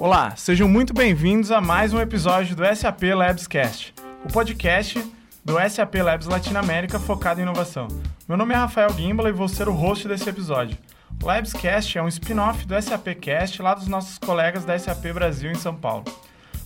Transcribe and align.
Olá, 0.00 0.36
sejam 0.36 0.68
muito 0.68 0.94
bem-vindos 0.94 1.50
a 1.50 1.60
mais 1.60 1.92
um 1.92 2.00
episódio 2.00 2.54
do 2.54 2.64
SAP 2.64 3.02
Labscast, 3.16 3.92
o 4.24 4.32
podcast 4.32 5.04
do 5.44 5.54
SAP 5.68 5.96
Labs 5.96 6.28
Latinoamérica 6.28 7.00
focado 7.00 7.40
em 7.40 7.42
inovação. 7.42 7.88
Meu 8.28 8.38
nome 8.38 8.54
é 8.54 8.56
Rafael 8.56 8.90
Gimbala 8.90 9.28
e 9.28 9.32
vou 9.32 9.48
ser 9.48 9.68
o 9.68 9.72
host 9.72 10.06
desse 10.06 10.28
episódio. 10.28 10.78
O 11.20 11.26
Labscast 11.26 11.98
é 11.98 12.02
um 12.02 12.06
spin-off 12.06 12.64
do 12.64 12.80
SAP 12.80 13.08
Cast 13.20 13.60
lá 13.60 13.74
dos 13.74 13.88
nossos 13.88 14.18
colegas 14.18 14.64
da 14.64 14.78
SAP 14.78 15.12
Brasil 15.12 15.50
em 15.50 15.56
São 15.56 15.74
Paulo. 15.74 16.04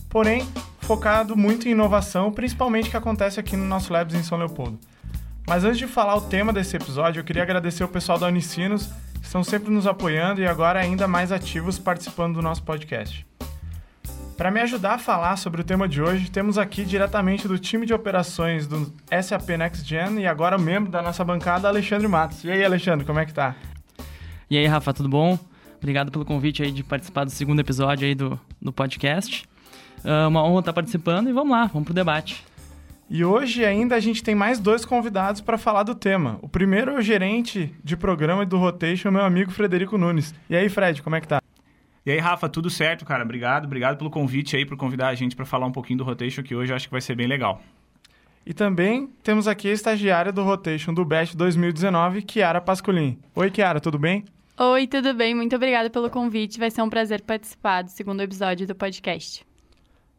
Porém, 0.07 0.47
focado 0.81 1.35
muito 1.35 1.67
em 1.67 1.71
inovação, 1.71 2.31
principalmente 2.31 2.91
que 2.91 2.97
acontece 2.97 3.39
aqui 3.39 3.57
no 3.57 3.65
nosso 3.65 3.91
Labs 3.91 4.13
em 4.13 4.21
São 4.21 4.37
Leopoldo. 4.37 4.77
Mas 5.47 5.63
antes 5.63 5.79
de 5.79 5.87
falar 5.87 6.15
o 6.15 6.21
tema 6.21 6.53
desse 6.53 6.75
episódio, 6.75 7.19
eu 7.19 7.23
queria 7.23 7.41
agradecer 7.41 7.83
o 7.83 7.87
pessoal 7.87 8.19
da 8.19 8.27
Unicinos, 8.27 8.91
estão 9.23 9.43
sempre 9.43 9.71
nos 9.71 9.87
apoiando 9.87 10.41
e 10.41 10.45
agora 10.45 10.79
ainda 10.79 11.07
mais 11.07 11.31
ativos 11.31 11.79
participando 11.79 12.35
do 12.35 12.41
nosso 12.41 12.61
podcast. 12.61 13.25
Para 14.37 14.51
me 14.51 14.59
ajudar 14.59 14.95
a 14.95 14.97
falar 14.97 15.37
sobre 15.37 15.61
o 15.61 15.63
tema 15.63 15.87
de 15.87 16.01
hoje, 16.01 16.29
temos 16.29 16.57
aqui 16.57 16.83
diretamente 16.83 17.47
do 17.47 17.57
time 17.57 17.85
de 17.85 17.93
operações 17.93 18.67
do 18.67 18.91
SAP 19.09 19.49
Next 19.57 19.87
Gen 19.87 20.19
e 20.19 20.27
agora 20.27 20.57
membro 20.57 20.91
da 20.91 21.01
nossa 21.01 21.23
bancada, 21.23 21.67
Alexandre 21.67 22.07
Matos. 22.07 22.43
E 22.43 22.51
aí, 22.51 22.63
Alexandre, 22.63 23.05
como 23.05 23.19
é 23.19 23.25
que 23.25 23.33
tá? 23.33 23.55
E 24.49 24.57
aí, 24.57 24.67
Rafa, 24.67 24.93
tudo 24.93 25.07
bom? 25.07 25.39
Obrigado 25.77 26.11
pelo 26.11 26.25
convite 26.25 26.61
aí 26.61 26.71
de 26.71 26.83
participar 26.83 27.23
do 27.23 27.31
segundo 27.31 27.59
episódio 27.59 28.07
aí 28.07 28.15
do, 28.15 28.39
do 28.61 28.73
podcast. 28.73 29.45
Uh, 30.03 30.27
uma 30.27 30.43
honra 30.43 30.59
estar 30.59 30.73
participando 30.73 31.29
e 31.29 31.33
vamos 31.33 31.51
lá, 31.51 31.65
vamos 31.67 31.85
pro 31.85 31.93
debate. 31.93 32.43
E 33.09 33.23
hoje 33.23 33.65
ainda 33.65 33.95
a 33.95 33.99
gente 33.99 34.23
tem 34.23 34.33
mais 34.33 34.59
dois 34.59 34.85
convidados 34.85 35.41
para 35.41 35.57
falar 35.57 35.83
do 35.83 35.93
tema. 35.93 36.39
O 36.41 36.47
primeiro 36.47 36.91
é 36.91 36.95
o 36.95 37.01
gerente 37.01 37.73
de 37.83 37.97
programa 37.97 38.45
do 38.45 38.57
Rotation, 38.57 39.11
meu 39.11 39.23
amigo 39.23 39.51
Frederico 39.51 39.97
Nunes. 39.97 40.33
E 40.49 40.55
aí, 40.55 40.69
Fred, 40.69 41.03
como 41.03 41.15
é 41.15 41.21
que 41.21 41.27
tá? 41.27 41.41
E 42.05 42.11
aí, 42.11 42.17
Rafa, 42.17 42.49
tudo 42.49 42.69
certo, 42.69 43.05
cara? 43.05 43.23
Obrigado, 43.23 43.65
obrigado 43.65 43.97
pelo 43.97 44.09
convite 44.09 44.55
aí, 44.55 44.65
por 44.65 44.75
convidar 44.77 45.09
a 45.09 45.15
gente 45.15 45.35
para 45.35 45.45
falar 45.45 45.65
um 45.65 45.71
pouquinho 45.71 45.99
do 45.99 46.03
Rotation, 46.03 46.43
que 46.43 46.55
hoje 46.55 46.71
eu 46.71 46.75
acho 46.75 46.87
que 46.87 46.91
vai 46.91 47.01
ser 47.01 47.15
bem 47.15 47.27
legal. 47.27 47.61
E 48.45 48.53
também 48.53 49.07
temos 49.21 49.47
aqui 49.47 49.69
a 49.69 49.73
estagiária 49.73 50.31
do 50.31 50.43
Rotation 50.43 50.93
do 50.93 51.05
BEST 51.05 51.37
2019, 51.37 52.23
Kiara 52.23 52.59
Pascolin. 52.59 53.17
Oi, 53.35 53.49
Kiara, 53.49 53.79
tudo 53.79 53.97
bem? 53.97 54.25
Oi, 54.57 54.85
tudo 54.85 55.13
bem? 55.13 55.33
Muito 55.33 55.55
obrigada 55.55 55.89
pelo 55.89 56.09
convite. 56.09 56.59
Vai 56.59 56.69
ser 56.69 56.81
um 56.81 56.89
prazer 56.89 57.21
participar 57.21 57.83
do 57.83 57.89
segundo 57.89 58.21
episódio 58.21 58.67
do 58.67 58.75
podcast. 58.75 59.45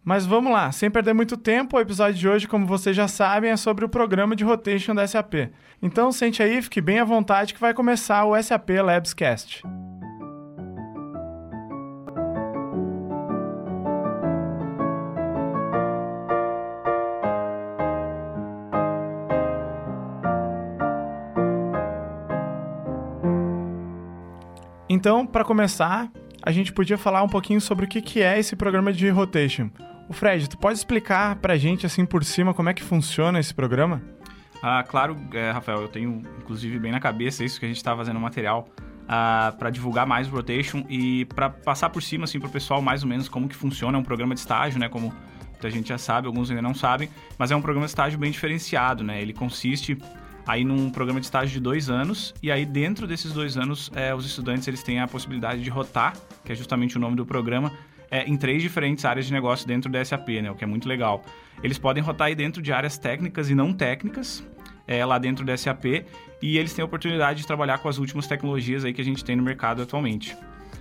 Mas 0.04 0.26
vamos 0.26 0.52
lá, 0.52 0.70
sem 0.70 0.90
perder 0.90 1.14
muito 1.14 1.34
tempo, 1.34 1.78
o 1.78 1.80
episódio 1.80 2.14
de 2.20 2.28
hoje, 2.28 2.46
como 2.46 2.66
vocês 2.66 2.94
já 2.94 3.08
sabem, 3.08 3.50
é 3.50 3.56
sobre 3.56 3.86
o 3.86 3.88
programa 3.88 4.36
de 4.36 4.44
rotation 4.44 4.94
da 4.94 5.06
SAP. 5.06 5.50
Então 5.80 6.12
sente 6.12 6.42
aí, 6.42 6.60
fique 6.60 6.78
bem 6.78 6.98
à 6.98 7.04
vontade 7.04 7.54
que 7.54 7.60
vai 7.60 7.72
começar 7.72 8.26
o 8.26 8.40
SAP 8.40 8.68
Labs 8.84 9.14
Cast. 9.14 9.62
Então, 24.86 25.26
para 25.26 25.44
começar, 25.44 26.10
a 26.42 26.52
gente 26.52 26.72
podia 26.72 26.98
falar 26.98 27.22
um 27.22 27.28
pouquinho 27.28 27.60
sobre 27.60 27.86
o 27.86 27.88
que 27.88 28.22
é 28.22 28.38
esse 28.38 28.54
programa 28.54 28.92
de 28.92 29.08
rotation. 29.08 29.70
O 30.08 30.12
Fred, 30.12 30.48
tu 30.48 30.58
pode 30.58 30.78
explicar 30.78 31.36
pra 31.36 31.56
gente, 31.56 31.86
assim, 31.86 32.04
por 32.04 32.24
cima, 32.24 32.52
como 32.52 32.68
é 32.68 32.74
que 32.74 32.82
funciona 32.82 33.40
esse 33.40 33.54
programa? 33.54 34.02
Ah, 34.62 34.82
claro, 34.82 35.16
é, 35.32 35.50
Rafael, 35.50 35.82
eu 35.82 35.88
tenho, 35.88 36.22
inclusive, 36.38 36.78
bem 36.78 36.92
na 36.92 37.00
cabeça 37.00 37.44
isso 37.44 37.58
que 37.58 37.66
a 37.66 37.68
gente 37.68 37.78
está 37.78 37.96
fazendo 37.96 38.20
material 38.20 38.68
ah, 39.08 39.54
para 39.58 39.70
divulgar 39.70 40.06
mais 40.06 40.28
o 40.28 40.30
Rotation 40.30 40.84
e 40.88 41.24
para 41.26 41.50
passar 41.50 41.90
por 41.90 42.02
cima, 42.02 42.24
assim, 42.24 42.38
pro 42.38 42.48
pessoal 42.48 42.80
mais 42.80 43.02
ou 43.02 43.08
menos 43.08 43.28
como 43.28 43.48
que 43.48 43.56
funciona. 43.56 43.96
É 43.96 44.00
um 44.00 44.04
programa 44.04 44.34
de 44.34 44.40
estágio, 44.40 44.78
né, 44.78 44.88
como 44.88 45.12
muita 45.64 45.70
gente 45.70 45.88
já 45.88 45.98
sabe, 45.98 46.26
alguns 46.26 46.50
ainda 46.50 46.62
não 46.62 46.74
sabem, 46.74 47.08
mas 47.38 47.50
é 47.50 47.56
um 47.56 47.62
programa 47.62 47.86
de 47.86 47.90
estágio 47.90 48.18
bem 48.18 48.30
diferenciado, 48.30 49.02
né? 49.02 49.20
Ele 49.22 49.32
consiste 49.32 49.96
aí 50.46 50.64
num 50.64 50.90
programa 50.90 51.20
de 51.20 51.26
estágio 51.26 51.54
de 51.54 51.60
dois 51.60 51.88
anos 51.88 52.34
e 52.42 52.52
aí 52.52 52.66
dentro 52.66 53.06
desses 53.06 53.32
dois 53.32 53.56
anos 53.56 53.90
é, 53.94 54.14
os 54.14 54.26
estudantes 54.26 54.68
eles 54.68 54.82
têm 54.82 55.00
a 55.00 55.08
possibilidade 55.08 55.62
de 55.62 55.70
rotar, 55.70 56.14
que 56.44 56.52
é 56.52 56.54
justamente 56.54 56.98
o 56.98 57.00
nome 57.00 57.16
do 57.16 57.24
programa, 57.24 57.72
é, 58.14 58.22
em 58.28 58.36
três 58.36 58.62
diferentes 58.62 59.04
áreas 59.04 59.26
de 59.26 59.32
negócio 59.32 59.66
dentro 59.66 59.90
da 59.90 60.04
SAP, 60.04 60.28
né? 60.40 60.48
O 60.48 60.54
que 60.54 60.62
é 60.62 60.66
muito 60.68 60.88
legal. 60.88 61.24
Eles 61.64 61.78
podem 61.78 62.00
rotar 62.00 62.28
aí 62.28 62.34
dentro 62.36 62.62
de 62.62 62.72
áreas 62.72 62.96
técnicas 62.96 63.50
e 63.50 63.56
não 63.56 63.72
técnicas, 63.72 64.46
é, 64.86 65.04
lá 65.04 65.18
dentro 65.18 65.44
da 65.44 65.56
SAP, 65.56 66.06
e 66.40 66.56
eles 66.56 66.72
têm 66.72 66.84
a 66.84 66.86
oportunidade 66.86 67.40
de 67.40 67.46
trabalhar 67.46 67.78
com 67.78 67.88
as 67.88 67.98
últimas 67.98 68.28
tecnologias 68.28 68.84
aí 68.84 68.92
que 68.92 69.00
a 69.00 69.04
gente 69.04 69.24
tem 69.24 69.34
no 69.34 69.42
mercado 69.42 69.82
atualmente. 69.82 70.32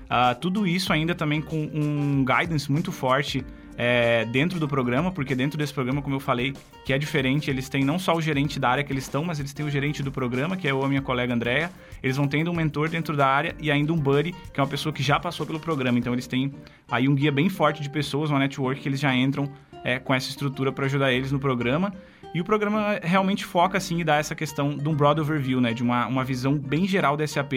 Uh, 0.03 0.39
tudo 0.39 0.67
isso 0.67 0.94
ainda 0.94 1.16
também 1.16 1.41
com 1.41 1.57
um 1.73 2.23
guidance 2.23 2.71
muito 2.71 2.91
forte 2.91 3.44
é, 3.78 4.25
dentro 4.25 4.59
do 4.59 4.67
programa, 4.67 5.11
porque 5.11 5.35
dentro 5.35 5.57
desse 5.57 5.73
programa, 5.73 6.01
como 6.01 6.16
eu 6.16 6.19
falei, 6.19 6.53
que 6.85 6.94
é 6.94 6.97
diferente, 6.97 7.50
eles 7.50 7.69
têm 7.69 7.84
não 7.84 7.97
só 7.97 8.16
o 8.16 8.22
gerente 8.22 8.59
da 8.59 8.69
área 8.69 8.84
que 8.84 8.91
eles 8.91 9.03
estão, 9.03 9.23
mas 9.23 9.39
eles 9.39 9.53
têm 9.53 9.66
o 9.66 9.69
gerente 9.69 10.03
do 10.03 10.11
programa, 10.11 10.56
que 10.56 10.67
é 10.67 10.72
a 10.72 10.88
minha 10.88 11.01
colega 11.01 11.34
Andréa. 11.34 11.72
Eles 12.01 12.17
vão 12.17 12.28
tendo 12.28 12.51
um 12.51 12.53
mentor 12.53 12.89
dentro 12.89 13.16
da 13.16 13.28
área 13.28 13.56
e 13.59 13.72
ainda 13.72 13.94
um 13.94 13.97
buddy, 13.97 14.33
que 14.53 14.59
é 14.59 14.63
uma 14.63 14.69
pessoa 14.69 14.94
que 14.94 15.01
já 15.01 15.19
passou 15.19 15.45
pelo 15.45 15.59
programa. 15.59 15.97
Então 15.97 16.13
eles 16.13 16.28
têm 16.28 16.53
aí 16.89 17.07
um 17.07 17.16
guia 17.16 17.31
bem 17.31 17.50
forte 17.50 17.81
de 17.81 17.89
pessoas, 17.89 18.29
uma 18.29 18.39
network 18.39 18.81
que 18.81 18.89
eles 18.89 19.00
já 19.00 19.16
entram 19.16 19.51
é, 19.83 20.00
com 20.00 20.13
essa 20.13 20.29
estrutura 20.29 20.72
para 20.72 20.85
ajudar 20.85 21.12
eles 21.12 21.31
no 21.31 21.39
programa. 21.39 21.94
E 22.33 22.41
o 22.41 22.44
programa 22.44 22.99
realmente 23.03 23.45
foca 23.45 23.77
assim 23.77 23.99
e 23.99 24.03
dá 24.03 24.16
essa 24.16 24.33
questão 24.33 24.75
de 24.75 24.89
um 24.89 24.95
broad 24.95 25.21
overview, 25.21 25.61
né, 25.61 25.73
de 25.73 25.83
uma, 25.83 26.07
uma 26.07 26.23
visão 26.23 26.57
bem 26.57 26.88
geral 26.88 27.16
da 27.16 27.27
SAP, 27.27 27.53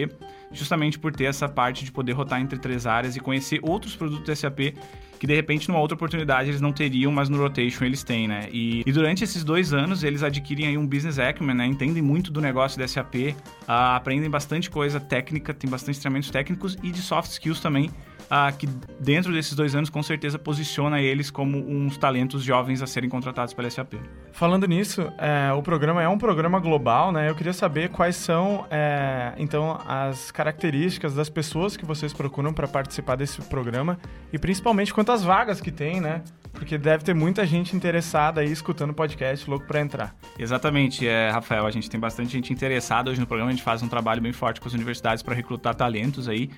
justamente 0.52 0.98
por 0.98 1.12
ter 1.12 1.24
essa 1.24 1.48
parte 1.48 1.84
de 1.84 1.90
poder 1.90 2.12
rotar 2.12 2.40
entre 2.40 2.58
três 2.58 2.86
áreas 2.86 3.16
e 3.16 3.20
conhecer 3.20 3.58
outros 3.62 3.96
produtos 3.96 4.26
da 4.26 4.36
SAP 4.36 4.74
que 5.18 5.26
de 5.26 5.34
repente 5.34 5.68
numa 5.68 5.80
outra 5.80 5.94
oportunidade 5.94 6.50
eles 6.50 6.60
não 6.60 6.72
teriam, 6.72 7.10
mas 7.10 7.28
no 7.28 7.38
rotation 7.38 7.84
eles 7.84 8.02
têm, 8.02 8.28
né? 8.28 8.48
E, 8.52 8.82
e 8.86 8.92
durante 8.92 9.24
esses 9.24 9.42
dois 9.42 9.72
anos 9.72 10.04
eles 10.04 10.22
adquirem 10.22 10.66
aí 10.66 10.78
um 10.78 10.86
business 10.86 11.18
acumen, 11.18 11.56
né? 11.56 11.66
Entendem 11.66 12.02
muito 12.02 12.30
do 12.30 12.40
negócio 12.40 12.78
da 12.78 12.86
SAP, 12.86 13.14
uh, 13.14 13.34
ah, 13.66 13.96
aprendem 13.96 14.28
bastante 14.28 14.70
coisa 14.70 15.00
técnica, 15.00 15.54
tem 15.54 15.68
bastante 15.68 15.98
treinamentos 16.00 16.30
técnicos 16.30 16.76
e 16.82 16.90
de 16.90 17.00
soft 17.00 17.30
skills 17.30 17.60
também 17.60 17.90
ah, 18.30 18.50
que 18.52 18.66
dentro 19.00 19.32
desses 19.32 19.54
dois 19.54 19.74
anos 19.74 19.90
com 19.90 20.02
certeza 20.02 20.38
posiciona 20.38 21.00
eles 21.00 21.30
como 21.30 21.58
uns 21.58 21.96
talentos 21.96 22.42
jovens 22.42 22.82
a 22.82 22.86
serem 22.86 23.08
contratados 23.08 23.54
pela 23.54 23.70
SAP. 23.70 23.94
Falando 24.32 24.66
nisso, 24.66 25.10
é, 25.18 25.52
o 25.52 25.62
programa 25.62 26.02
é 26.02 26.08
um 26.08 26.18
programa 26.18 26.58
global, 26.58 27.12
né? 27.12 27.30
Eu 27.30 27.34
queria 27.34 27.52
saber 27.52 27.88
quais 27.88 28.16
são, 28.16 28.66
é, 28.70 29.32
então, 29.38 29.80
as 29.86 30.30
características 30.30 31.14
das 31.14 31.28
pessoas 31.28 31.76
que 31.76 31.84
vocês 31.84 32.12
procuram 32.12 32.52
para 32.52 32.68
participar 32.68 33.16
desse 33.16 33.40
programa 33.42 33.98
e 34.32 34.38
principalmente 34.38 34.92
quantas 34.92 35.22
vagas 35.22 35.60
que 35.60 35.70
tem, 35.70 36.00
né? 36.00 36.22
Porque 36.52 36.78
deve 36.78 37.04
ter 37.04 37.14
muita 37.14 37.46
gente 37.46 37.76
interessada 37.76 38.40
aí 38.40 38.50
escutando 38.50 38.90
o 38.90 38.94
podcast, 38.94 39.48
louco 39.48 39.66
para 39.66 39.80
entrar. 39.80 40.14
Exatamente, 40.38 41.06
é, 41.06 41.30
Rafael. 41.30 41.66
A 41.66 41.70
gente 41.70 41.88
tem 41.88 42.00
bastante 42.00 42.32
gente 42.32 42.52
interessada 42.52 43.10
hoje 43.10 43.20
no 43.20 43.26
programa. 43.26 43.50
A 43.50 43.54
gente 43.54 43.62
faz 43.62 43.82
um 43.82 43.88
trabalho 43.88 44.22
bem 44.22 44.32
forte 44.32 44.60
com 44.60 44.66
as 44.66 44.74
universidades 44.74 45.22
para 45.22 45.34
recrutar 45.34 45.74
talentos 45.74 46.28
aí. 46.28 46.50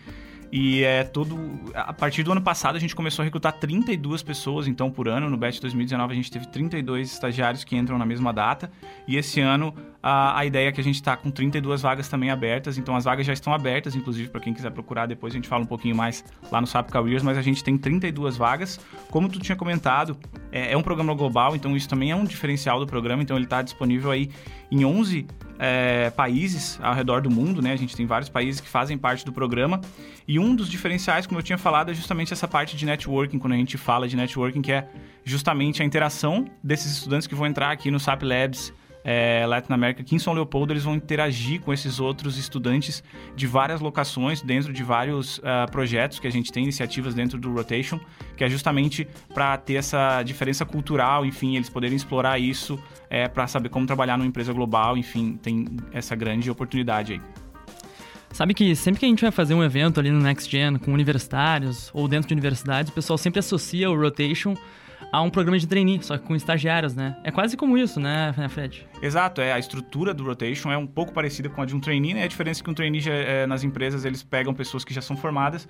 E 0.50 0.82
é 0.82 1.04
todo. 1.04 1.38
A 1.74 1.92
partir 1.92 2.22
do 2.22 2.32
ano 2.32 2.40
passado 2.40 2.76
a 2.76 2.78
gente 2.78 2.96
começou 2.96 3.22
a 3.22 3.24
recrutar 3.24 3.52
32 3.52 4.22
pessoas, 4.22 4.66
então, 4.66 4.90
por 4.90 5.08
ano. 5.08 5.28
No 5.28 5.36
BET 5.36 5.60
2019 5.60 6.12
a 6.12 6.16
gente 6.16 6.30
teve 6.30 6.46
32 6.48 7.12
estagiários 7.12 7.64
que 7.64 7.76
entram 7.76 7.98
na 7.98 8.06
mesma 8.06 8.32
data. 8.32 8.70
E 9.06 9.16
esse 9.16 9.40
ano 9.40 9.74
a, 10.02 10.38
a 10.38 10.46
ideia 10.46 10.68
é 10.68 10.72
que 10.72 10.80
a 10.80 10.84
gente 10.84 10.94
está 10.94 11.16
com 11.16 11.30
32 11.30 11.82
vagas 11.82 12.08
também 12.08 12.30
abertas. 12.30 12.78
Então 12.78 12.96
as 12.96 13.04
vagas 13.04 13.26
já 13.26 13.32
estão 13.32 13.52
abertas, 13.52 13.94
inclusive, 13.94 14.30
para 14.30 14.40
quem 14.40 14.54
quiser 14.54 14.70
procurar. 14.70 15.06
Depois 15.06 15.34
a 15.34 15.36
gente 15.36 15.48
fala 15.48 15.62
um 15.62 15.66
pouquinho 15.66 15.94
mais 15.94 16.24
lá 16.50 16.60
no 16.60 16.66
SAP 16.66 16.90
Careers, 16.90 17.22
mas 17.22 17.36
a 17.36 17.42
gente 17.42 17.62
tem 17.62 17.76
32 17.76 18.36
vagas. 18.36 18.80
Como 19.10 19.28
tu 19.28 19.38
tinha 19.38 19.56
comentado, 19.56 20.16
é, 20.50 20.72
é 20.72 20.76
um 20.76 20.82
programa 20.82 21.14
global, 21.14 21.54
então 21.54 21.76
isso 21.76 21.88
também 21.88 22.10
é 22.10 22.16
um 22.16 22.24
diferencial 22.24 22.80
do 22.80 22.86
programa. 22.86 23.22
Então 23.22 23.36
ele 23.36 23.44
está 23.44 23.60
disponível 23.60 24.10
aí 24.10 24.30
em 24.70 24.84
11 24.84 25.26
é, 25.58 26.10
países 26.10 26.78
ao 26.82 26.94
redor 26.94 27.20
do 27.20 27.30
mundo, 27.30 27.60
né? 27.60 27.72
A 27.72 27.76
gente 27.76 27.96
tem 27.96 28.06
vários 28.06 28.28
países 28.28 28.60
que 28.60 28.68
fazem 28.68 28.96
parte 28.96 29.24
do 29.24 29.32
programa. 29.32 29.80
E 30.26 30.38
um 30.38 30.54
dos 30.54 30.68
diferenciais, 30.68 31.26
como 31.26 31.40
eu 31.40 31.42
tinha 31.42 31.58
falado, 31.58 31.90
é 31.90 31.94
justamente 31.94 32.32
essa 32.32 32.46
parte 32.46 32.76
de 32.76 32.86
networking, 32.86 33.38
quando 33.38 33.54
a 33.54 33.56
gente 33.56 33.76
fala 33.76 34.06
de 34.06 34.16
networking, 34.16 34.62
que 34.62 34.72
é 34.72 34.88
justamente 35.24 35.82
a 35.82 35.84
interação 35.84 36.46
desses 36.62 36.92
estudantes 36.92 37.26
que 37.26 37.34
vão 37.34 37.46
entrar 37.46 37.70
aqui 37.70 37.90
no 37.90 37.98
SAP 37.98 38.22
Labs 38.22 38.72
é, 39.04 39.44
Latin 39.46 39.72
America, 39.72 40.02
aqui 40.02 40.14
em 40.14 40.18
São 40.18 40.32
Leopoldo, 40.32 40.72
eles 40.72 40.84
vão 40.84 40.94
interagir 40.94 41.60
com 41.60 41.72
esses 41.72 42.00
outros 42.00 42.36
estudantes 42.36 43.02
de 43.34 43.46
várias 43.46 43.80
locações, 43.80 44.42
dentro 44.42 44.72
de 44.72 44.82
vários 44.82 45.38
uh, 45.38 45.70
projetos 45.70 46.18
que 46.18 46.26
a 46.26 46.30
gente 46.30 46.52
tem, 46.52 46.64
iniciativas 46.64 47.14
dentro 47.14 47.38
do 47.38 47.52
Rotation, 47.52 47.98
que 48.36 48.44
é 48.44 48.50
justamente 48.50 49.06
para 49.32 49.56
ter 49.56 49.74
essa 49.74 50.22
diferença 50.22 50.64
cultural, 50.64 51.24
enfim, 51.24 51.56
eles 51.56 51.70
poderem 51.70 51.96
explorar 51.96 52.38
isso 52.38 52.78
é, 53.08 53.28
para 53.28 53.46
saber 53.46 53.68
como 53.68 53.86
trabalhar 53.86 54.18
numa 54.18 54.28
empresa 54.28 54.52
global, 54.52 54.96
enfim, 54.96 55.38
tem 55.42 55.66
essa 55.92 56.14
grande 56.14 56.50
oportunidade 56.50 57.14
aí. 57.14 57.20
Sabe 58.30 58.52
que 58.52 58.76
sempre 58.76 59.00
que 59.00 59.06
a 59.06 59.08
gente 59.08 59.22
vai 59.22 59.30
fazer 59.30 59.54
um 59.54 59.64
evento 59.64 59.98
ali 59.98 60.10
no 60.10 60.20
Next 60.20 60.50
Gen 60.50 60.76
com 60.76 60.92
universitários 60.92 61.90
ou 61.94 62.06
dentro 62.06 62.28
de 62.28 62.34
universidades, 62.34 62.90
o 62.90 62.94
pessoal 62.94 63.16
sempre 63.16 63.38
associa 63.38 63.90
o 63.90 63.98
rotation 63.98 64.54
a 65.10 65.22
um 65.22 65.30
programa 65.30 65.58
de 65.58 65.66
trainee, 65.66 66.02
só 66.02 66.18
que 66.18 66.24
com 66.24 66.36
estagiários, 66.36 66.94
né? 66.94 67.16
É 67.24 67.30
quase 67.30 67.56
como 67.56 67.78
isso, 67.78 67.98
né, 67.98 68.34
Fred? 68.50 68.86
Exato, 69.00 69.40
é 69.40 69.52
a 69.52 69.58
estrutura 69.58 70.12
do 70.12 70.24
rotation 70.24 70.70
é 70.70 70.76
um 70.76 70.86
pouco 70.86 71.12
parecida 71.12 71.48
com 71.48 71.62
a 71.62 71.66
de 71.66 71.74
um 71.74 71.80
trainee, 71.80 72.14
né? 72.14 72.24
A 72.24 72.26
diferença 72.26 72.60
é 72.60 72.64
que 72.64 72.70
um 72.70 72.74
trainee 72.74 73.00
já, 73.00 73.12
é, 73.12 73.46
nas 73.46 73.64
empresas 73.64 74.04
eles 74.04 74.22
pegam 74.22 74.52
pessoas 74.52 74.84
que 74.84 74.92
já 74.92 75.00
são 75.00 75.16
formadas 75.16 75.68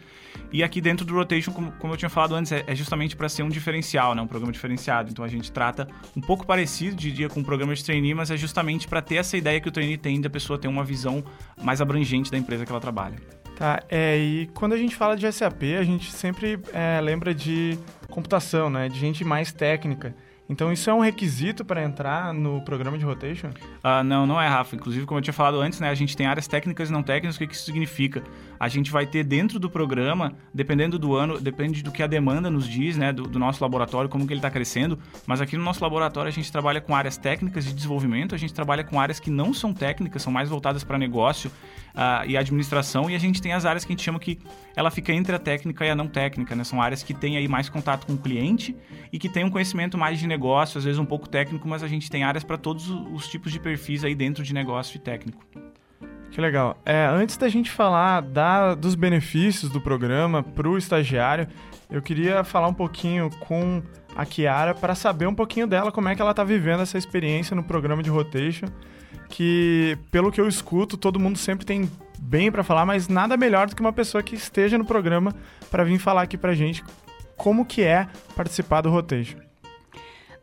e 0.53 0.63
aqui 0.63 0.81
dentro 0.81 1.07
do 1.07 1.15
rotation, 1.15 1.53
como, 1.53 1.73
como 1.73 1.93
eu 1.93 1.97
tinha 1.97 2.09
falado 2.09 2.35
antes, 2.35 2.51
é, 2.53 2.65
é 2.67 2.75
justamente 2.75 3.17
para 3.17 3.29
ser 3.29 3.43
um 3.43 3.49
diferencial, 3.49 4.15
né? 4.15 4.23
Um 4.23 4.27
programa 4.27 4.53
diferenciado. 4.53 5.11
Então 5.11 5.25
a 5.25 5.29
gente 5.29 5.53
trata 5.53 5.89
um 6.17 6.21
pouco 6.21 6.47
parecido, 6.47 6.97
diria, 6.97 7.29
com 7.29 7.41
um 7.41 7.45
programa 7.45 7.75
de 7.75 7.85
trainee, 7.85 8.15
mas 8.15 8.31
é 8.31 8.37
justamente 8.37 8.89
para 8.89 9.01
ter 9.01 9.17
essa 9.17 9.37
ideia 9.37 9.61
que 9.61 9.69
o 9.69 9.73
trainee 9.73 9.97
tem 9.97 10.21
da 10.21 10.31
pessoa 10.31 10.59
ter 10.59 10.69
uma 10.69 10.85
visão 10.85 11.23
mais 11.63 11.81
abrangente 11.81 12.31
da 12.31 12.39
empresa 12.39 12.65
que 12.65 12.73
ela 12.73 12.81
trabalha. 12.81 13.17
Tá, 13.59 13.83
é, 13.89 14.17
e 14.17 14.47
quando 14.55 14.73
a 14.75 14.77
gente 14.77 14.95
fala 14.95 15.17
de 15.17 15.31
SAP, 15.33 15.65
a 15.77 15.83
gente 15.83 16.13
sempre 16.13 16.61
é, 16.73 17.01
lembra 17.01 17.35
de 17.35 17.77
computação, 18.09 18.71
né? 18.71 18.89
De 18.89 18.97
gente 18.97 19.25
mais 19.25 19.51
técnica. 19.51 20.15
Então 20.49 20.73
isso 20.73 20.89
é 20.89 20.95
um 20.95 21.01
requisito 21.01 21.63
para 21.63 21.85
entrar 21.85 22.33
no 22.33 22.63
programa 22.63 22.97
de 22.97 23.05
rotation? 23.05 23.49
Uh, 23.49 24.03
não, 24.03 24.27
não 24.27 24.41
é, 24.41 24.49
Rafa. 24.49 24.75
Inclusive, 24.75 25.05
como 25.05 25.19
eu 25.19 25.23
tinha 25.23 25.35
falado 25.35 25.61
antes, 25.61 25.79
né, 25.79 25.91
a 25.91 25.95
gente 25.95 26.17
tem 26.17 26.27
áreas 26.27 26.49
técnicas 26.49 26.89
e 26.89 26.93
não 26.93 27.03
técnicas. 27.03 27.37
O 27.37 27.39
que, 27.39 27.47
que 27.47 27.55
isso 27.55 27.65
significa? 27.65 28.23
A 28.59 28.67
gente 28.67 28.91
vai 28.91 29.07
ter 29.07 29.25
dentro 29.25 29.59
do 29.59 29.69
programa, 29.69 30.33
dependendo 30.53 30.99
do 30.99 31.15
ano, 31.15 31.39
depende 31.39 31.83
do 31.83 31.93
que 31.93 32.03
a 32.03 32.07
demanda 32.07 32.51
nos 32.51 32.67
diz, 32.67 32.97
né, 32.97 33.13
do, 33.13 33.25
do 33.25 33.39
nosso 33.39 33.63
laboratório, 33.63 34.09
como 34.09 34.27
que 34.27 34.33
ele 34.33 34.39
está 34.39 34.51
crescendo. 34.51 34.99
Mas 35.27 35.43
aqui 35.43 35.55
no 35.57 35.63
nosso 35.63 35.83
laboratório 35.83 36.29
a 36.29 36.33
gente 36.33 36.51
trabalha 36.51 36.81
com 36.81 36.97
áreas 36.97 37.19
técnicas 37.19 37.67
de 37.67 37.75
desenvolvimento, 37.75 38.35
a 38.35 38.39
gente 38.39 38.55
trabalha 38.55 38.83
com 38.83 38.99
áreas 38.99 39.21
que 39.21 39.31
não 39.31 39.53
são 39.53 39.75
técnicas, 39.75 40.23
são 40.23 40.33
mais 40.33 40.49
voltadas 40.49 40.83
para 40.83 40.97
negócio 40.97 41.51
uh, 41.95 42.27
e 42.27 42.37
administração. 42.39 43.11
E 43.11 43.15
a 43.15 43.19
gente 43.19 43.43
tem 43.43 43.53
as 43.53 43.67
áreas 43.67 43.85
que 43.85 43.93
a 43.93 43.95
gente 43.95 44.05
chama 44.05 44.19
que 44.19 44.39
ela 44.75 44.91
fica 44.91 45.13
entre 45.13 45.35
a 45.35 45.39
técnica 45.39 45.85
e 45.85 45.91
a 45.91 45.95
não 45.95 46.09
técnica, 46.09 46.57
né? 46.57 46.65
São 46.65 46.81
áreas 46.81 47.03
que 47.03 47.13
têm 47.13 47.37
aí 47.37 47.47
mais 47.49 47.69
contato 47.69 48.07
com 48.07 48.15
o 48.15 48.19
cliente 48.19 48.75
e 49.13 49.19
que 49.19 49.29
têm 49.29 49.45
um 49.45 49.51
conhecimento 49.51 49.99
mais 49.99 50.19
de 50.19 50.27
negócio 50.27 50.38
negócio, 50.39 50.79
às 50.79 50.85
vezes 50.85 50.99
um 50.99 51.05
pouco 51.05 51.29
técnico, 51.29 51.67
mas 51.69 51.83
a 51.83 51.89
gente 51.89 52.09
tem 52.09 52.23
áreas 52.23 52.45
para 52.45 52.57
todos 52.57 52.89
os 52.89 53.29
tipos 53.29 53.51
de 53.51 53.59
perfis 53.59 54.05
aí 54.05 54.15
dentro 54.15 54.45
de 54.45 54.55
negócio 54.55 54.97
e 54.97 55.01
técnico. 55.01 55.45
Que 56.31 56.41
legal. 56.41 56.79
É, 56.87 57.07
antes 57.07 57.37
da 57.37 57.49
gente 57.49 57.71
falar 57.71 58.23
da, 58.23 58.75
dos 58.75 58.95
benefícios 58.95 59.71
do 59.71 59.81
programa 59.81 60.43
para 60.43 60.69
o 60.69 60.79
estagiário, 60.79 61.49
eu 61.91 62.01
queria 62.01 62.45
falar 62.45 62.69
um 62.69 62.75
pouquinho 62.75 63.29
com 63.41 63.83
a 64.15 64.25
Kiara 64.25 64.75
para 64.75 64.95
saber 64.95 65.27
um 65.27 65.35
pouquinho 65.35 65.67
dela, 65.67 65.91
como 65.91 66.09
é 66.09 66.15
que 66.15 66.23
ela 66.23 66.31
está 66.31 66.45
vivendo 66.45 66.83
essa 66.83 66.97
experiência 66.97 67.57
no 67.57 67.65
programa 67.65 68.03
de 68.03 68.11
rotation, 68.11 68.67
que 69.29 69.99
pelo 70.13 70.31
que 70.31 70.41
eu 70.41 70.47
escuto, 70.47 70.97
todo 70.97 71.19
mundo 71.19 71.39
sempre 71.39 71.67
tem 71.67 71.91
bem 72.21 72.53
para 72.53 72.63
falar, 72.63 72.87
mas 72.87 73.09
nada 73.09 73.37
melhor 73.37 73.67
do 73.67 73.75
que 73.75 73.81
uma 73.81 73.93
pessoa 73.93 74.23
que 74.23 74.35
esteja 74.35 74.79
no 74.79 74.85
programa 74.85 75.35
para 75.71 75.83
vir 75.83 75.99
falar 75.99 76.23
aqui 76.23 76.37
para 76.37 76.55
gente 76.55 76.85
como 77.37 77.65
que 77.65 77.83
é 77.83 78.09
participar 78.37 78.81
do 78.81 78.91
rotation. 78.91 79.48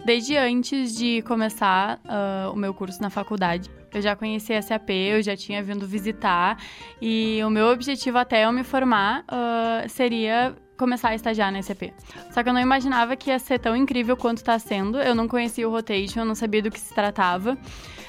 Desde 0.06 0.38
antes 0.38 0.96
de 0.96 1.24
começar 1.24 2.00
uh, 2.06 2.54
o 2.54 2.56
meu 2.56 2.76
curso 2.76 3.02
na 3.02 3.10
faculdade, 3.10 3.72
eu 3.92 4.00
já 4.00 4.16
conhecia 4.16 4.62
SAP, 4.62 4.92
eu 4.92 5.20
já 5.24 5.36
tinha 5.36 5.64
vindo 5.64 5.88
visitar 5.88 6.62
e 7.02 7.42
o 7.44 7.50
meu 7.50 7.70
objetivo 7.70 8.20
até 8.20 8.46
eu 8.46 8.52
me 8.52 8.64
formar 8.64 9.22
uh, 9.22 9.90
seria 9.90 10.56
começar 10.78 11.10
a 11.10 11.16
estagiar 11.16 11.52
na 11.52 11.60
SAP. 11.64 11.92
Só 12.30 12.44
que 12.44 12.50
eu 12.50 12.54
não 12.54 12.62
imaginava 12.62 13.16
que 13.16 13.32
ia 13.32 13.40
ser 13.40 13.58
tão 13.58 13.76
incrível 13.76 14.16
quanto 14.16 14.38
está 14.38 14.60
sendo. 14.60 15.00
Eu 15.00 15.16
não 15.16 15.28
conhecia 15.28 15.68
o 15.68 15.72
Rotation, 15.72 16.20
eu 16.20 16.26
não 16.26 16.36
sabia 16.36 16.62
do 16.62 16.70
que 16.70 16.80
se 16.80 16.94
tratava. 16.94 17.58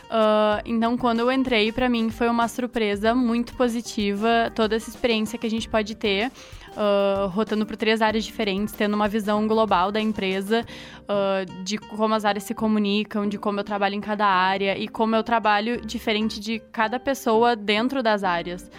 Uh, 0.06 0.62
então, 0.64 0.97
quando 0.97 1.20
eu 1.20 1.32
entrei, 1.32 1.73
para 1.73 1.88
mim 1.88 2.11
foi 2.11 2.29
uma 2.29 2.47
surpresa 2.47 3.14
muito 3.14 3.55
positiva 3.55 4.53
toda 4.55 4.76
essa 4.76 4.88
experiência 4.88 5.38
que 5.38 5.47
a 5.47 5.50
gente 5.50 5.69
pode 5.69 5.94
ter 5.97 6.31
uh, 6.76 7.26
rotando 7.29 7.67
por 7.67 7.76
três 7.76 8.00
áreas 8.00 8.25
diferentes, 8.25 8.73
tendo 8.73 8.94
uma 8.94 9.08
visão 9.08 9.47
global 9.49 9.91
da 9.91 10.00
empresa, 10.00 10.64
uh, 11.03 11.64
de 11.64 11.79
como 11.79 12.14
as 12.14 12.25
áreas 12.25 12.44
se 12.44 12.55
comunicam, 12.55 13.29
de 13.29 13.38
como 13.38 13.58
eu 13.58 13.64
trabalho 13.64 13.94
em 13.94 14.00
cada 14.00 14.26
área 14.26 14.79
e 14.79 14.87
como 14.87 15.17
eu 15.17 15.25
trabalho 15.25 15.81
diferente 15.81 16.38
de 16.38 16.61
cada 16.70 17.00
pessoa 17.00 17.56
dentro 17.56 18.02
das 18.02 18.23
áreas. 18.23 18.70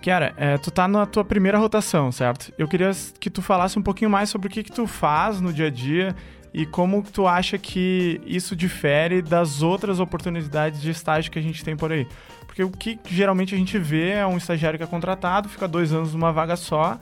Kiara, 0.00 0.34
é, 0.36 0.58
tu 0.58 0.70
tá 0.70 0.88
na 0.88 1.06
tua 1.06 1.24
primeira 1.24 1.58
rotação, 1.58 2.10
certo? 2.10 2.52
Eu 2.58 2.66
queria 2.66 2.90
que 3.20 3.30
tu 3.30 3.40
falasse 3.40 3.78
um 3.78 3.82
pouquinho 3.82 4.10
mais 4.10 4.30
sobre 4.30 4.48
o 4.48 4.50
que, 4.50 4.64
que 4.64 4.72
tu 4.72 4.86
faz 4.86 5.40
no 5.40 5.52
dia 5.52 5.66
a 5.66 5.70
dia 5.70 6.16
e 6.52 6.66
como 6.66 7.02
tu 7.02 7.26
acha 7.26 7.56
que 7.56 8.20
isso 8.26 8.54
difere 8.54 9.22
das 9.22 9.62
outras 9.62 9.98
oportunidades 10.00 10.80
de 10.80 10.90
estágio 10.90 11.30
que 11.30 11.38
a 11.38 11.42
gente 11.42 11.64
tem 11.64 11.76
por 11.76 11.90
aí. 11.90 12.06
Porque 12.46 12.62
o 12.62 12.70
que 12.70 12.98
geralmente 13.06 13.54
a 13.54 13.58
gente 13.58 13.78
vê 13.78 14.10
é 14.10 14.26
um 14.26 14.36
estagiário 14.36 14.78
que 14.78 14.84
é 14.84 14.86
contratado, 14.86 15.48
fica 15.48 15.66
dois 15.66 15.92
anos 15.92 16.12
numa 16.12 16.32
vaga 16.32 16.56
só 16.56 17.00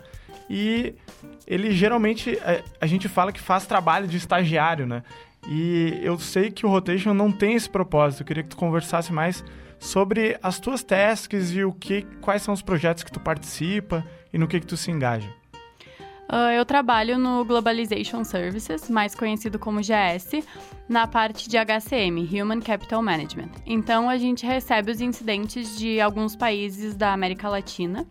e 0.49 0.95
ele 1.47 1.73
geralmente 1.73 2.39
é, 2.39 2.63
a 2.81 2.87
gente 2.87 3.09
fala 3.09 3.33
que 3.33 3.41
faz 3.41 3.67
trabalho 3.67 4.07
de 4.07 4.17
estagiário, 4.17 4.87
né? 4.87 5.03
E 5.49 5.99
eu 6.03 6.19
sei 6.19 6.51
que 6.51 6.67
o 6.67 6.69
Rotation 6.69 7.15
não 7.15 7.33
tem 7.33 7.55
esse 7.55 7.69
propósito. 7.69 8.21
Eu 8.21 8.27
queria 8.27 8.43
que 8.43 8.51
tu 8.51 8.57
conversasse 8.57 9.13
mais 9.13 9.43
sobre 9.79 10.39
as 10.43 10.61
tuas 10.61 10.83
tasks 10.83 11.53
e 11.53 11.65
o 11.65 11.73
que, 11.73 12.03
quais 12.21 12.43
são 12.43 12.53
os 12.53 12.63
projetos 12.63 13.03
que 13.03 13.11
tu 13.11 13.19
participa 13.19 14.05
e 14.33 14.39
no 14.39 14.47
que, 14.47 14.61
que 14.61 14.67
tu 14.67 14.77
se 14.77 14.91
engaja. 14.91 15.40
Uh, 16.31 16.53
eu 16.57 16.65
trabalho 16.65 17.19
no 17.19 17.45
Globalization 17.45 18.23
Services, 18.23 18.89
mais 18.89 19.17
conhecido 19.17 19.59
como 19.59 19.81
GS, 19.81 20.47
na 20.89 21.05
parte 21.05 21.49
de 21.49 21.57
HCM, 21.59 22.29
Human 22.33 22.61
Capital 22.61 23.03
Management. 23.03 23.51
Então, 23.67 24.09
a 24.09 24.17
gente 24.17 24.47
recebe 24.47 24.93
os 24.93 25.01
incidentes 25.01 25.77
de 25.77 26.01
alguns 26.01 26.37
países 26.37 26.95
da 26.95 27.13
América 27.13 27.49
Latina. 27.49 28.07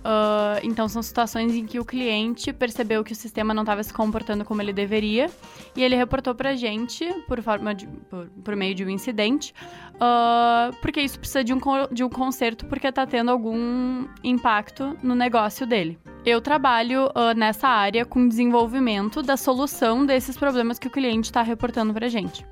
Uh, 0.00 0.56
então, 0.62 0.88
são 0.88 1.02
situações 1.02 1.54
em 1.54 1.66
que 1.66 1.78
o 1.78 1.84
cliente 1.84 2.50
percebeu 2.50 3.04
que 3.04 3.12
o 3.12 3.16
sistema 3.16 3.52
não 3.52 3.62
estava 3.62 3.82
se 3.82 3.92
comportando 3.92 4.42
como 4.42 4.62
ele 4.62 4.72
deveria 4.72 5.28
e 5.76 5.82
ele 5.82 5.94
reportou 5.94 6.34
para 6.34 6.50
a 6.50 6.56
gente, 6.56 7.04
por, 7.28 7.42
forma 7.42 7.74
de, 7.74 7.86
por, 7.86 8.26
por, 8.42 8.56
meio 8.56 8.74
de 8.74 8.82
um 8.82 8.88
incidente, 8.88 9.52
uh, 9.96 10.74
porque 10.80 11.02
isso 11.02 11.18
precisa 11.18 11.44
de 11.44 11.52
um, 11.52 11.60
de 11.92 12.02
um 12.02 12.08
conserto 12.08 12.64
porque 12.64 12.86
está 12.86 13.06
tendo 13.06 13.30
algum 13.30 14.06
impacto 14.24 14.96
no 15.02 15.14
negócio 15.14 15.66
dele. 15.66 15.98
Eu 16.24 16.40
trabalho 16.40 17.06
uh, 17.06 17.34
nessa 17.34 17.68
área 17.68 18.04
com 18.04 18.28
desenvolvimento 18.28 19.22
da 19.22 19.36
solução 19.36 20.04
desses 20.04 20.36
problemas 20.36 20.78
que 20.78 20.86
o 20.86 20.90
cliente 20.90 21.30
está 21.30 21.42
reportando 21.42 21.94
para 21.94 22.06
a 22.06 22.08
gente. 22.08 22.44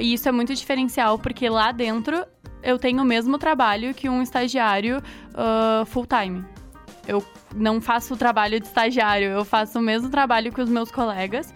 e 0.00 0.12
isso 0.12 0.28
é 0.28 0.32
muito 0.32 0.54
diferencial 0.54 1.18
porque 1.18 1.48
lá 1.48 1.72
dentro 1.72 2.24
eu 2.62 2.78
tenho 2.78 3.02
o 3.02 3.04
mesmo 3.04 3.38
trabalho 3.38 3.94
que 3.94 4.08
um 4.08 4.22
estagiário 4.22 4.98
uh, 4.98 5.84
full-time. 5.86 6.44
Eu 7.06 7.24
não 7.54 7.80
faço 7.80 8.14
o 8.14 8.16
trabalho 8.16 8.60
de 8.60 8.66
estagiário, 8.66 9.28
eu 9.28 9.44
faço 9.44 9.78
o 9.78 9.82
mesmo 9.82 10.10
trabalho 10.10 10.52
que 10.52 10.60
os 10.60 10.68
meus 10.68 10.90
colegas. 10.90 11.52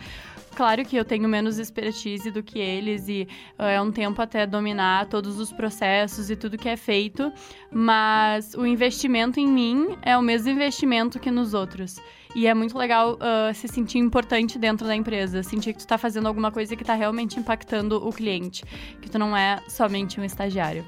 Claro 0.55 0.85
que 0.85 0.97
eu 0.97 1.05
tenho 1.05 1.29
menos 1.29 1.59
expertise 1.59 2.31
do 2.31 2.43
que 2.43 2.59
eles 2.59 3.09
e 3.09 3.27
uh, 3.59 3.63
é 3.63 3.81
um 3.81 3.91
tempo 3.91 4.21
até 4.21 4.47
dominar 4.47 5.07
todos 5.07 5.39
os 5.39 5.51
processos 5.51 6.29
e 6.31 6.37
tudo 6.37 6.59
que 6.59 6.69
é 6.69 6.77
feito, 6.77 7.33
mas 7.71 8.55
o 8.55 8.67
investimento 8.67 9.41
em 9.41 9.49
mim 9.49 9.97
é 10.03 10.17
o 10.17 10.23
mesmo 10.23 10.51
investimento 10.51 11.19
que 11.19 11.31
nos 11.31 11.55
outros. 11.55 11.97
E 12.35 12.47
é 12.47 12.55
muito 12.55 12.77
legal 12.77 13.15
uh, 13.15 13.55
se 13.55 13.67
sentir 13.69 13.99
importante 13.99 14.59
dentro 14.59 14.87
da 14.87 14.95
empresa, 14.95 15.43
sentir 15.43 15.73
que 15.73 15.79
tu 15.79 15.81
está 15.81 15.99
fazendo 15.99 16.29
alguma 16.29 16.51
coisa 16.51 16.77
que 16.77 16.83
está 16.83 16.95
realmente 16.95 17.39
impactando 17.39 17.97
o 18.07 18.13
cliente, 18.13 18.63
que 19.01 19.11
tu 19.11 19.19
não 19.19 19.37
é 19.37 19.61
somente 19.69 20.21
um 20.21 20.25
estagiário. 20.25 20.85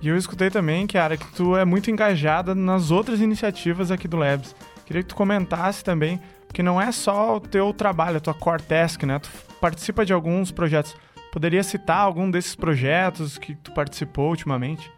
E 0.00 0.08
eu 0.08 0.16
escutei 0.16 0.50
também, 0.50 0.86
Kiara, 0.86 1.16
que 1.16 1.26
tu 1.32 1.56
é 1.56 1.64
muito 1.64 1.90
engajada 1.90 2.54
nas 2.54 2.90
outras 2.90 3.20
iniciativas 3.20 3.90
aqui 3.90 4.08
do 4.08 4.16
Labs. 4.16 4.54
Queria 4.84 5.02
que 5.02 5.08
tu 5.08 5.14
comentasse 5.14 5.82
também, 5.84 6.20
porque 6.52 6.62
não 6.62 6.78
é 6.78 6.92
só 6.92 7.36
o 7.36 7.40
teu 7.40 7.72
trabalho, 7.72 8.18
a 8.18 8.20
tua 8.20 8.34
core 8.34 8.62
task, 8.62 9.04
né? 9.04 9.18
Tu 9.18 9.30
participa 9.58 10.04
de 10.04 10.12
alguns 10.12 10.52
projetos. 10.52 10.94
Poderia 11.32 11.62
citar 11.62 11.96
algum 11.96 12.30
desses 12.30 12.54
projetos 12.54 13.38
que 13.38 13.54
tu 13.54 13.72
participou 13.72 14.28
ultimamente? 14.28 14.92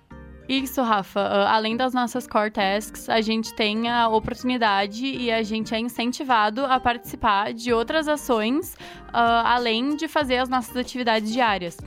Isso, 0.49 0.83
Rafa. 0.83 1.21
Uh, 1.21 1.47
além 1.47 1.77
das 1.77 1.95
nossas 1.95 2.27
core 2.27 2.51
tasks, 2.51 3.09
a 3.09 3.21
gente 3.21 3.55
tem 3.55 3.89
a 3.89 4.09
oportunidade 4.09 5.07
e 5.07 5.31
a 5.31 5.45
gente 5.45 5.73
é 5.73 5.79
incentivado 5.79 6.67
a 6.67 6.81
participar 6.81 7.55
de 7.55 7.73
outras 7.73 8.09
ações, 8.09 8.75
uh, 8.75 9.45
além 9.45 9.95
de 9.95 10.09
fazer 10.09 10.39
as 10.39 10.49
nossas 10.49 10.77
atividades 10.77 11.33
diárias. 11.33 11.79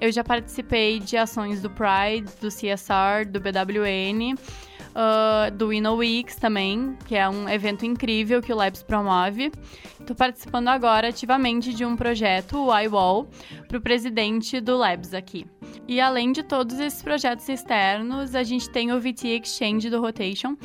Eu 0.00 0.12
já 0.12 0.22
participei 0.22 1.00
de 1.00 1.16
ações 1.16 1.60
do 1.60 1.68
Pride, 1.68 2.30
do 2.40 2.50
CSR, 2.50 3.28
do 3.28 3.40
BWN 3.40 4.36
uh, 4.90 5.50
do 5.50 5.72
InnoWeeks 5.72 6.36
também, 6.36 6.96
que 7.06 7.14
é 7.14 7.28
um 7.28 7.48
evento 7.48 7.84
incrível 7.84 8.42
que 8.42 8.52
o 8.52 8.56
Labs 8.56 8.82
promove. 8.82 9.52
Estou 10.00 10.16
participando 10.16 10.68
agora 10.68 11.08
ativamente 11.08 11.72
de 11.74 11.84
um 11.84 11.96
projeto, 11.96 12.58
o 12.58 12.78
iWall, 12.80 13.28
para 13.66 13.78
o 13.78 13.80
presidente 13.80 14.60
do 14.60 14.76
Labs 14.76 15.14
aqui. 15.14 15.46
E 15.86 16.00
além 16.00 16.32
de 16.32 16.42
todos 16.42 16.78
esses 16.78 17.02
projetos 17.02 17.48
externos, 17.48 18.34
a 18.34 18.42
gente 18.42 18.70
tem 18.70 18.92
o 18.92 19.00
VT 19.00 19.40
Exchange 19.42 19.90
do 19.90 20.00
Rotation, 20.00 20.56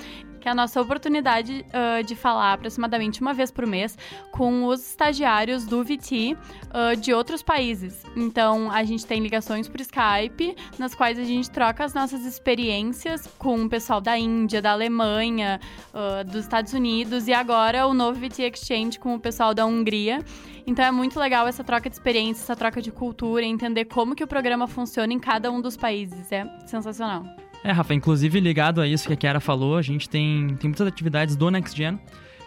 que 0.44 0.50
é 0.50 0.52
a 0.52 0.56
nossa 0.56 0.82
oportunidade 0.82 1.66
uh, 1.70 2.04
de 2.04 2.18
falar 2.18 2.52
aproximadamente 2.52 3.22
uma 3.22 3.34
vez 3.34 3.50
por 3.50 3.66
mês 3.66 3.98
com 4.30 4.66
os 4.66 4.86
estagiários 4.90 5.66
do 5.66 5.82
VT 5.82 6.36
uh, 6.36 6.98
de 7.00 7.14
outros 7.14 7.42
países. 7.42 8.04
Então, 8.14 8.70
a 8.70 8.84
gente 8.84 9.06
tem 9.06 9.22
ligações 9.22 9.70
por 9.70 9.80
Skype, 9.80 10.54
nas 10.78 10.94
quais 10.94 11.18
a 11.18 11.24
gente 11.24 11.50
troca 11.50 11.86
as 11.86 11.94
nossas 11.94 12.26
experiências 12.26 13.26
com 13.38 13.64
o 13.64 13.70
pessoal 13.70 14.02
da 14.02 14.18
Índia, 14.18 14.62
da 14.62 14.74
Alemanha, 14.74 15.62
uh, 15.94 16.30
dos 16.30 16.42
Estados 16.42 16.74
Unidos 16.74 17.30
e 17.30 17.34
agora 17.34 17.88
o 17.88 17.94
novo 17.94 18.20
VT 18.20 18.44
Exchange 18.44 19.00
com 19.00 19.16
o 19.16 19.20
pessoal 19.22 19.54
da 19.54 19.66
Hungria. 19.66 20.20
Então 20.68 20.84
é 20.84 20.92
muito 20.92 21.18
legal 21.18 21.48
essa 21.48 21.64
troca 21.64 21.90
de 21.90 21.96
experiência, 21.96 22.44
essa 22.44 22.56
troca 22.56 22.82
de 22.82 22.92
cultura, 22.92 23.46
entender 23.46 23.86
como 23.86 24.14
que 24.14 24.26
o 24.26 24.28
programa 24.28 24.68
funciona 24.68 25.14
em 25.14 25.20
cada 25.20 25.50
um 25.50 25.62
dos 25.62 25.78
países. 25.78 26.30
É 26.34 26.46
sensacional. 26.66 27.24
É, 27.64 27.72
Rafa, 27.72 27.94
inclusive 27.94 28.40
ligado 28.40 28.82
a 28.82 28.88
isso 28.88 29.08
que 29.08 29.14
a 29.14 29.16
Kiara 29.16 29.40
falou, 29.40 29.78
a 29.78 29.82
gente 29.82 30.10
tem, 30.10 30.48
tem 30.60 30.70
muitas 30.70 30.86
atividades 30.86 31.36
do 31.36 31.50
NextGen 31.50 32.00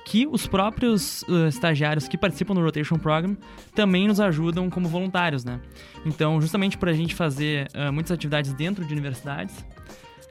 que 0.05 0.25
os 0.25 0.47
próprios 0.47 1.23
uh, 1.23 1.49
estagiários 1.49 2.07
que 2.07 2.17
participam 2.17 2.55
do 2.55 2.61
Rotation 2.63 2.97
Program 2.97 3.37
também 3.75 4.07
nos 4.07 4.21
ajudam 4.21 4.71
como 4.71 4.89
voluntários, 4.89 5.45
né? 5.45 5.61
Então, 6.05 6.41
justamente 6.41 6.79
para 6.79 6.93
a 6.93 6.95
gente 6.95 7.13
fazer 7.13 7.67
uh, 7.75 7.93
muitas 7.93 8.13
atividades 8.13 8.53
dentro 8.53 8.85
de 8.85 8.93
universidades, 8.93 9.67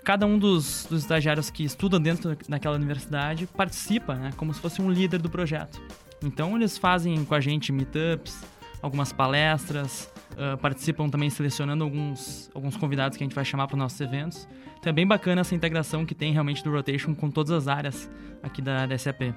cada 0.01 0.25
um 0.25 0.39
dos, 0.39 0.88
dos 0.89 1.01
estagiários 1.01 1.50
que 1.50 1.65
estudam 1.65 2.00
dentro 2.00 2.38
daquela 2.48 2.77
universidade 2.77 3.48
participa, 3.48 4.15
né? 4.15 4.30
Como 4.38 4.54
se 4.54 4.62
fosse 4.62 4.82
um 4.82 4.89
líder 4.89 5.22
do 5.22 5.30
projeto. 5.30 5.82
Então, 6.24 6.56
eles 6.56 6.77
fazem 6.77 7.25
com 7.25 7.36
a 7.36 7.42
gente 7.42 7.74
meetups, 7.74 8.46
algumas 8.82 9.12
palestras, 9.12 10.10
uh, 10.36 10.58
participam 10.58 11.10
também 11.10 11.30
selecionando 11.30 11.84
alguns, 11.84 12.50
alguns 12.54 12.77
convidados 12.77 13.18
que 13.18 13.24
a 13.24 13.25
gente 13.25 13.36
vai 13.36 13.46
chamar 13.46 13.68
para 13.68 13.75
os 13.75 13.80
nossos 13.80 14.00
eventos. 14.00 14.48
Então 14.80 14.89
é 14.89 14.94
bem 14.94 15.08
bacana 15.08 15.42
essa 15.42 15.56
integração 15.56 16.06
que 16.06 16.13
tem 16.13 16.32
realmente 16.32 16.63
do 16.63 16.72
Rotation 16.72 17.15
com 17.15 17.30
todas 17.30 17.51
as 17.51 17.68
áreas 17.68 18.10
aqui 18.44 18.62
da, 18.62 18.86
da 18.86 18.98
SAP. 18.98 19.34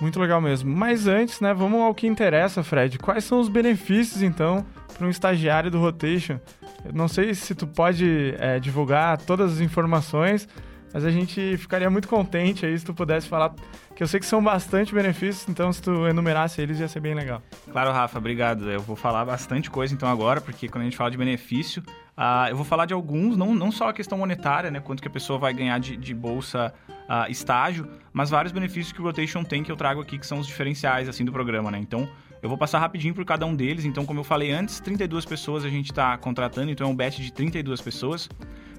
Muito 0.00 0.18
legal 0.18 0.40
mesmo. 0.40 0.74
Mas 0.74 1.06
antes, 1.06 1.40
né, 1.40 1.54
vamos 1.54 1.80
ao 1.80 1.94
que 1.94 2.06
interessa, 2.06 2.62
Fred. 2.62 2.98
Quais 2.98 3.24
são 3.24 3.40
os 3.40 3.48
benefícios, 3.48 4.22
então, 4.22 4.66
para 4.96 5.06
um 5.06 5.10
estagiário 5.10 5.70
do 5.70 5.78
Rotation? 5.78 6.38
Eu 6.84 6.92
não 6.92 7.08
sei 7.08 7.32
se 7.34 7.54
tu 7.54 7.66
pode 7.66 8.34
é, 8.38 8.58
divulgar 8.58 9.18
todas 9.18 9.54
as 9.54 9.60
informações, 9.60 10.48
mas 10.94 11.04
a 11.04 11.10
gente 11.10 11.56
ficaria 11.56 11.90
muito 11.90 12.06
contente 12.06 12.64
aí 12.64 12.78
se 12.78 12.84
tu 12.84 12.94
pudesse 12.94 13.28
falar 13.28 13.52
que 13.96 14.02
eu 14.02 14.06
sei 14.06 14.20
que 14.20 14.26
são 14.26 14.42
bastante 14.42 14.94
benefícios, 14.94 15.48
então 15.48 15.72
se 15.72 15.82
tu 15.82 16.06
enumerasse 16.06 16.62
eles 16.62 16.78
ia 16.78 16.86
ser 16.86 17.00
bem 17.00 17.14
legal. 17.14 17.42
Claro, 17.72 17.90
Rafa, 17.90 18.16
obrigado. 18.16 18.70
Eu 18.70 18.80
vou 18.80 18.94
falar 18.94 19.24
bastante 19.24 19.68
coisa 19.68 19.92
então 19.92 20.08
agora, 20.08 20.40
porque 20.40 20.68
quando 20.68 20.82
a 20.82 20.84
gente 20.84 20.96
fala 20.96 21.10
de 21.10 21.18
benefício, 21.18 21.82
uh, 22.16 22.48
eu 22.48 22.54
vou 22.54 22.64
falar 22.64 22.86
de 22.86 22.94
alguns, 22.94 23.36
não, 23.36 23.52
não 23.52 23.72
só 23.72 23.88
a 23.88 23.92
questão 23.92 24.16
monetária, 24.16 24.70
né, 24.70 24.78
quanto 24.78 25.02
que 25.02 25.08
a 25.08 25.10
pessoa 25.10 25.36
vai 25.36 25.52
ganhar 25.52 25.80
de, 25.80 25.96
de 25.96 26.14
bolsa 26.14 26.72
uh, 26.88 27.28
estágio, 27.28 27.88
mas 28.12 28.30
vários 28.30 28.52
benefícios 28.52 28.92
que 28.92 29.00
o 29.00 29.04
Rotation 29.04 29.42
tem 29.42 29.64
que 29.64 29.72
eu 29.72 29.76
trago 29.76 30.00
aqui, 30.00 30.16
que 30.16 30.26
são 30.26 30.38
os 30.38 30.46
diferenciais 30.46 31.08
assim 31.08 31.24
do 31.24 31.32
programa, 31.32 31.72
né? 31.72 31.78
Então, 31.78 32.08
eu 32.40 32.48
vou 32.48 32.58
passar 32.58 32.78
rapidinho 32.78 33.14
por 33.14 33.24
cada 33.24 33.44
um 33.46 33.56
deles. 33.56 33.84
Então, 33.84 34.04
como 34.04 34.20
eu 34.20 34.24
falei 34.24 34.52
antes, 34.52 34.78
32 34.78 35.24
pessoas 35.24 35.64
a 35.64 35.68
gente 35.68 35.90
está 35.90 36.16
contratando, 36.18 36.70
então 36.70 36.86
é 36.86 36.90
um 36.90 36.94
batch 36.94 37.18
de 37.18 37.32
32 37.32 37.80
pessoas. 37.80 38.28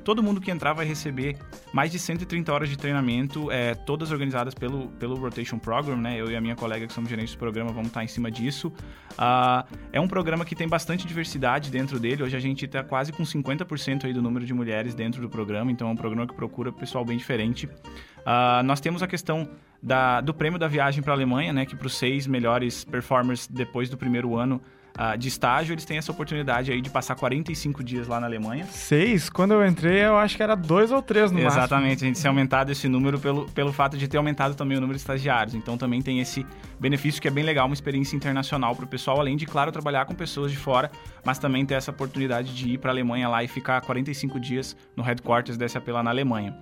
Todo 0.06 0.22
mundo 0.22 0.40
que 0.40 0.52
entrar 0.52 0.74
vai 0.74 0.86
receber 0.86 1.36
mais 1.74 1.92
de 1.92 1.98
130 1.98 2.54
horas 2.54 2.70
de 2.70 2.78
treinamento, 2.78 3.50
é, 3.50 3.74
todas 3.74 4.12
organizadas 4.12 4.54
pelo, 4.54 4.90
pelo 5.00 5.16
Rotation 5.16 5.58
Program, 5.58 5.98
né? 5.98 6.22
Eu 6.22 6.30
e 6.30 6.36
a 6.36 6.40
minha 6.40 6.56
colega 6.56 6.86
que 6.86 6.94
somos 6.94 7.10
gerentes 7.10 7.34
do 7.34 7.40
programa 7.40 7.72
vamos 7.72 7.88
estar 7.88 8.04
em 8.04 8.08
cima 8.08 8.30
disso. 8.30 8.68
Uh, 9.14 9.68
é 9.92 10.00
um 10.00 10.08
programa 10.08 10.46
que 10.46 10.56
tem 10.56 10.68
bastante 10.68 11.08
diversidade 11.08 11.72
dentro 11.72 12.00
dele. 12.00 12.22
Hoje 12.22 12.38
a 12.38 12.40
gente 12.40 12.66
está 12.66 12.84
quase 12.84 13.12
com 13.12 13.24
50% 13.24 14.06
aí 14.06 14.14
do 14.14 14.22
número 14.22 14.46
de 14.46 14.54
mulheres 14.54 14.94
dentro 14.94 15.20
do 15.20 15.28
programa, 15.28 15.72
então 15.72 15.88
é 15.90 15.92
um 15.92 15.96
programa 15.96 16.28
que 16.28 16.36
procura 16.36 16.72
pessoal 16.72 17.04
bem 17.04 17.18
diferente. 17.18 17.66
Uh, 17.66 18.62
nós 18.64 18.80
temos 18.80 19.02
a 19.02 19.08
questão 19.08 19.50
da, 19.82 20.22
do 20.22 20.36
prêmio 20.36 20.60
da 20.60 20.68
viagem 20.68 21.02
para 21.02 21.14
a 21.14 21.16
Alemanha, 21.16 21.52
né? 21.52 21.66
Que 21.66 21.76
para 21.76 21.88
os 21.88 21.98
seis 21.98 22.28
melhores 22.28 22.84
performers 22.86 23.48
depois 23.48 23.90
do 23.90 23.98
primeiro 23.98 24.36
ano 24.36 24.62
uh, 25.00 25.18
de 25.18 25.28
estágio, 25.28 25.74
eles 25.74 25.86
têm 25.86 25.98
essa 25.98 26.12
oportunidade 26.12 26.72
aí 26.72 26.82
de 26.82 26.90
passar 26.90 27.16
45 27.16 27.84
dias 27.84 28.08
lá 28.08 28.20
na 28.20 28.28
Alemanha. 28.28 28.66
Seis? 28.66 29.30
Quando 29.30 29.54
eu 29.54 29.66
entrei, 29.66 30.04
eu 30.04 30.18
acho 30.18 30.36
que 30.36 30.44
era 30.44 30.56
dois 30.56 30.92
ou 30.92 31.02
três 31.02 31.32
no 31.32 31.40
Exatamente, 31.40 31.44
máximo. 31.44 31.60
Exatamente, 31.60 32.04
a 32.04 32.08
gente 32.08 32.22
tem 32.22 32.30
aumentado 32.30 32.72
esse 32.72 32.88
número 32.88 33.20
pelo, 33.20 33.46
pelo 33.52 33.74
fato 33.74 33.98
de 33.98 34.08
ter 34.08 34.18
aumentado 34.18 34.56
também 34.56 34.78
o 34.78 34.82
número 34.82 34.98
de 34.98 35.02
estagiários. 35.02 35.56
Então 35.56 35.78
também 35.78 36.02
tem 36.02 36.20
esse 36.20 36.46
benefício 36.80 37.22
que 37.22 37.28
é 37.28 37.32
bem 37.32 37.44
legal, 37.44 37.66
uma 37.66 37.74
experiência 37.74 38.16
internacional 38.16 38.76
para 38.76 38.86
o 38.86 38.88
pessoal, 38.88 39.20
além 39.20 39.36
de, 39.38 39.46
claro, 39.46 39.72
trabalhar 39.72 40.06
com 40.06 40.16
pessoas 40.16 40.52
de 40.52 40.58
fora, 40.58 40.90
mas 41.24 41.40
também 41.40 41.66
ter 41.66 41.76
essa 41.76 41.92
oportunidade 41.92 42.54
de 42.54 42.72
ir 42.72 42.78
para 42.78 42.92
a 42.92 42.94
Alemanha 42.94 43.28
lá 43.28 43.44
e 43.44 43.48
ficar 43.48 43.82
45 43.82 44.40
dias 44.40 44.76
no 44.96 45.04
headquarters 45.04 45.58
da 45.58 45.68
SAP 45.68 45.90
lá 45.90 46.04
na 46.04 46.10
Alemanha. 46.10 46.56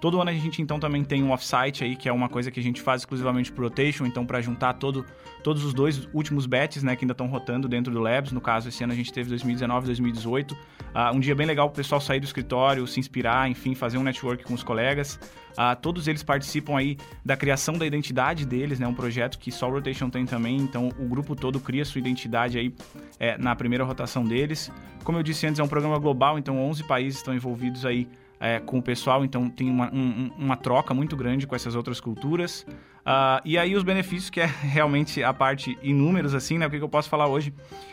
Todo 0.00 0.18
ano 0.18 0.30
a 0.30 0.32
gente 0.32 0.62
então 0.62 0.80
também 0.80 1.04
tem 1.04 1.22
um 1.22 1.30
offsite 1.30 1.84
aí, 1.84 1.94
que 1.94 2.08
é 2.08 2.12
uma 2.12 2.28
coisa 2.28 2.50
que 2.50 2.58
a 2.58 2.62
gente 2.62 2.80
faz 2.80 3.02
exclusivamente 3.02 3.52
pro 3.52 3.64
rotation, 3.64 4.06
então 4.06 4.24
para 4.24 4.40
juntar 4.40 4.72
todo, 4.74 5.04
todos 5.44 5.62
os 5.62 5.74
dois 5.74 6.08
últimos 6.14 6.46
bets, 6.46 6.82
né, 6.82 6.96
que 6.96 7.04
ainda 7.04 7.12
estão 7.12 7.26
rotando 7.26 7.68
dentro 7.68 7.92
do 7.92 8.00
Labs. 8.00 8.32
No 8.32 8.40
caso, 8.40 8.70
esse 8.70 8.82
ano 8.82 8.94
a 8.94 8.96
gente 8.96 9.12
teve 9.12 9.28
2019 9.28 9.86
2018. 9.86 10.52
Uh, 10.54 11.14
um 11.14 11.20
dia 11.20 11.34
bem 11.34 11.46
legal 11.46 11.68
pro 11.68 11.76
pessoal 11.76 12.00
sair 12.00 12.18
do 12.18 12.24
escritório, 12.24 12.86
se 12.86 12.98
inspirar, 12.98 13.50
enfim, 13.50 13.74
fazer 13.74 13.98
um 13.98 14.02
network 14.02 14.42
com 14.42 14.54
os 14.54 14.62
colegas. 14.62 15.20
Uh, 15.52 15.76
todos 15.80 16.08
eles 16.08 16.22
participam 16.22 16.78
aí 16.78 16.96
da 17.22 17.36
criação 17.36 17.76
da 17.76 17.84
identidade 17.84 18.46
deles, 18.46 18.80
né? 18.80 18.86
Um 18.86 18.94
projeto 18.94 19.38
que 19.38 19.52
só 19.52 19.68
o 19.68 19.72
Rotation 19.72 20.08
tem 20.08 20.24
também, 20.24 20.56
então 20.56 20.88
o 20.98 21.06
grupo 21.06 21.36
todo 21.36 21.60
cria 21.60 21.84
sua 21.84 21.98
identidade 21.98 22.58
aí 22.58 22.74
é, 23.18 23.36
na 23.36 23.54
primeira 23.54 23.84
rotação 23.84 24.24
deles. 24.24 24.72
Como 25.04 25.18
eu 25.18 25.22
disse 25.22 25.46
antes, 25.46 25.60
é 25.60 25.62
um 25.62 25.68
programa 25.68 25.98
global, 25.98 26.38
então 26.38 26.58
11 26.58 26.84
países 26.84 27.18
estão 27.18 27.34
envolvidos 27.34 27.84
aí 27.84 28.08
é, 28.40 28.58
com 28.58 28.78
o 28.78 28.82
pessoal, 28.82 29.22
então 29.22 29.50
tem 29.50 29.68
uma, 29.68 29.92
um, 29.92 30.30
uma 30.38 30.56
troca 30.56 30.94
muito 30.94 31.14
grande 31.14 31.46
com 31.46 31.54
essas 31.54 31.74
outras 31.74 32.00
culturas. 32.00 32.66
Uh, 33.00 33.40
e 33.44 33.58
aí 33.58 33.74
os 33.74 33.82
benefícios, 33.82 34.30
que 34.30 34.40
é 34.40 34.46
realmente 34.60 35.22
a 35.22 35.32
parte 35.32 35.78
em 35.82 35.94
números, 35.94 36.34
assim, 36.34 36.56
né? 36.58 36.66
O 36.66 36.70
que, 36.70 36.78
que 36.78 36.84
eu 36.84 36.88
posso 36.88 37.08
falar 37.08 37.26
hoje? 37.26 37.52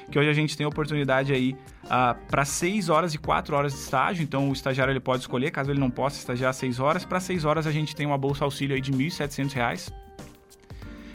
Que 0.09 0.17
hoje 0.17 0.29
a 0.29 0.33
gente 0.33 0.55
tem 0.55 0.65
a 0.65 0.69
oportunidade 0.69 1.33
aí 1.33 1.51
uh, 1.51 1.87
ah, 1.89 2.15
para 2.29 2.45
6 2.45 2.87
horas 2.87 3.13
e 3.13 3.17
4 3.17 3.55
horas 3.55 3.73
de 3.73 3.79
estágio, 3.79 4.23
então 4.23 4.49
o 4.49 4.53
estagiário 4.53 4.91
ele 4.91 4.99
pode 5.01 5.21
escolher, 5.21 5.51
caso 5.51 5.71
ele 5.71 5.79
não 5.79 5.89
possa 5.89 6.17
estagiar 6.17 6.53
6 6.53 6.79
horas. 6.79 7.03
Para 7.03 7.19
6 7.19 7.43
horas 7.43 7.67
a 7.67 7.71
gente 7.71 7.95
tem 7.95 8.05
uma 8.05 8.17
bolsa 8.17 8.45
auxílio 8.45 8.75
aí 8.75 8.81
de 8.81 8.91
R$ 8.91 8.97
1.700 8.97 10.06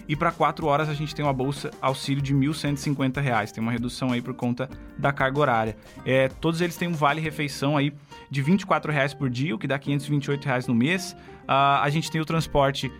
e 0.08 0.16
para 0.16 0.30
4 0.30 0.66
horas 0.66 0.88
a 0.88 0.94
gente 0.94 1.14
tem 1.14 1.24
uma 1.24 1.32
bolsa 1.32 1.70
auxílio 1.80 2.22
de 2.22 2.34
R$ 2.34 2.40
1.150. 2.40 3.52
Tem 3.52 3.62
uma 3.62 3.72
redução 3.72 4.12
aí 4.12 4.20
por 4.20 4.34
conta 4.34 4.68
da 4.98 5.12
carga 5.12 5.38
horária. 5.38 5.76
É, 6.04 6.28
todos 6.28 6.60
eles 6.60 6.76
têm 6.76 6.88
um 6.88 6.94
vale 6.94 7.20
refeição 7.20 7.76
aí 7.76 7.92
de 8.30 8.42
24 8.42 8.90
reais 8.90 9.14
por 9.14 9.30
dia, 9.30 9.54
o 9.54 9.58
que 9.58 9.66
dá 9.66 9.78
528 9.78 10.44
reais 10.44 10.66
no 10.66 10.74
mês. 10.74 11.12
Uh, 11.42 11.80
a 11.82 11.88
gente 11.90 12.10
tem 12.10 12.20
o 12.20 12.24
transporte 12.24 12.90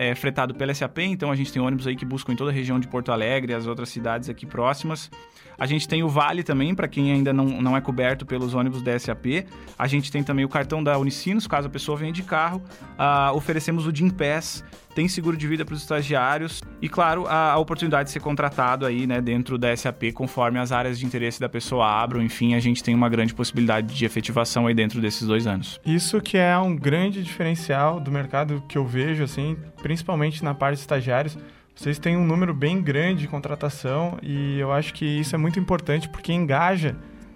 é, 0.00 0.14
fretado 0.14 0.54
pela 0.54 0.72
SAP, 0.72 1.00
então 1.00 1.30
a 1.30 1.36
gente 1.36 1.52
tem 1.52 1.60
ônibus 1.60 1.86
aí 1.86 1.94
que 1.94 2.06
buscam 2.06 2.32
em 2.32 2.36
toda 2.36 2.50
a 2.50 2.54
região 2.54 2.80
de 2.80 2.88
Porto 2.88 3.12
Alegre 3.12 3.52
e 3.52 3.54
as 3.54 3.66
outras 3.66 3.90
cidades 3.90 4.30
aqui 4.30 4.46
próximas. 4.46 5.10
A 5.58 5.66
gente 5.66 5.86
tem 5.86 6.02
o 6.02 6.08
Vale 6.08 6.42
também, 6.42 6.74
para 6.74 6.88
quem 6.88 7.12
ainda 7.12 7.34
não, 7.34 7.44
não 7.44 7.76
é 7.76 7.82
coberto 7.82 8.24
pelos 8.24 8.54
ônibus 8.54 8.80
da 8.80 8.98
SAP. 8.98 9.44
A 9.78 9.86
gente 9.86 10.10
tem 10.10 10.22
também 10.22 10.42
o 10.42 10.48
cartão 10.48 10.82
da 10.82 10.96
Unicinos, 10.96 11.46
caso 11.46 11.66
a 11.66 11.70
pessoa 11.70 11.98
venha 11.98 12.12
de 12.12 12.22
carro. 12.22 12.62
Uh, 12.98 13.36
oferecemos 13.36 13.86
o 13.86 13.92
Pass, 14.14 14.64
tem 14.94 15.06
seguro 15.06 15.36
de 15.36 15.46
vida 15.46 15.64
para 15.64 15.74
os 15.74 15.82
estagiários 15.82 16.62
e, 16.80 16.88
claro, 16.88 17.26
a, 17.26 17.52
a, 17.52 17.58
oportunidade 17.58 18.08
de 18.08 18.12
ser 18.12 18.20
contratado 18.20 18.86
aí, 18.86 19.06
né, 19.06 19.20
dentro 19.20 19.58
da 19.58 19.76
SAP, 19.76 20.12
conforme 20.14 20.58
as 20.58 20.72
áreas 20.72 20.98
de 20.98 21.06
interesse 21.06 21.38
da 21.38 21.48
pessoa 21.48 21.86
abram. 21.86 22.22
Enfim, 22.22 22.54
a 22.54 22.60
gente 22.60 22.82
tem 22.82 22.94
uma 22.94 23.08
grande 23.08 23.34
possibilidade 23.34 23.94
de 23.94 24.04
efetivação 24.04 24.66
aí 24.66 24.74
dentro 24.74 25.00
desses 25.00 25.26
dois 25.26 25.46
anos. 25.46 25.78
Isso 25.84 26.20
que 26.20 26.36
é 26.36 26.56
um 26.58 26.74
grande 26.74 27.22
diferencial 27.22 28.00
do 28.00 28.10
mercado 28.10 28.62
que 28.68 28.78
eu 28.78 28.86
vejo, 28.86 29.22
assim, 29.22 29.56
principalmente 29.90 30.44
na 30.44 30.54
parte 30.54 30.76
de 30.76 30.82
estagiários 30.82 31.36
vocês 31.74 31.98
têm 31.98 32.16
um 32.16 32.24
número 32.24 32.54
bem 32.54 32.80
grande 32.80 33.22
de 33.22 33.26
contratação 33.26 34.18
e 34.22 34.56
eu 34.56 34.70
acho 34.70 34.94
que 34.94 35.04
isso 35.04 35.34
é 35.34 35.38
muito 35.38 35.58
importante 35.58 36.08
porque 36.08 36.32
engaja 36.32 36.94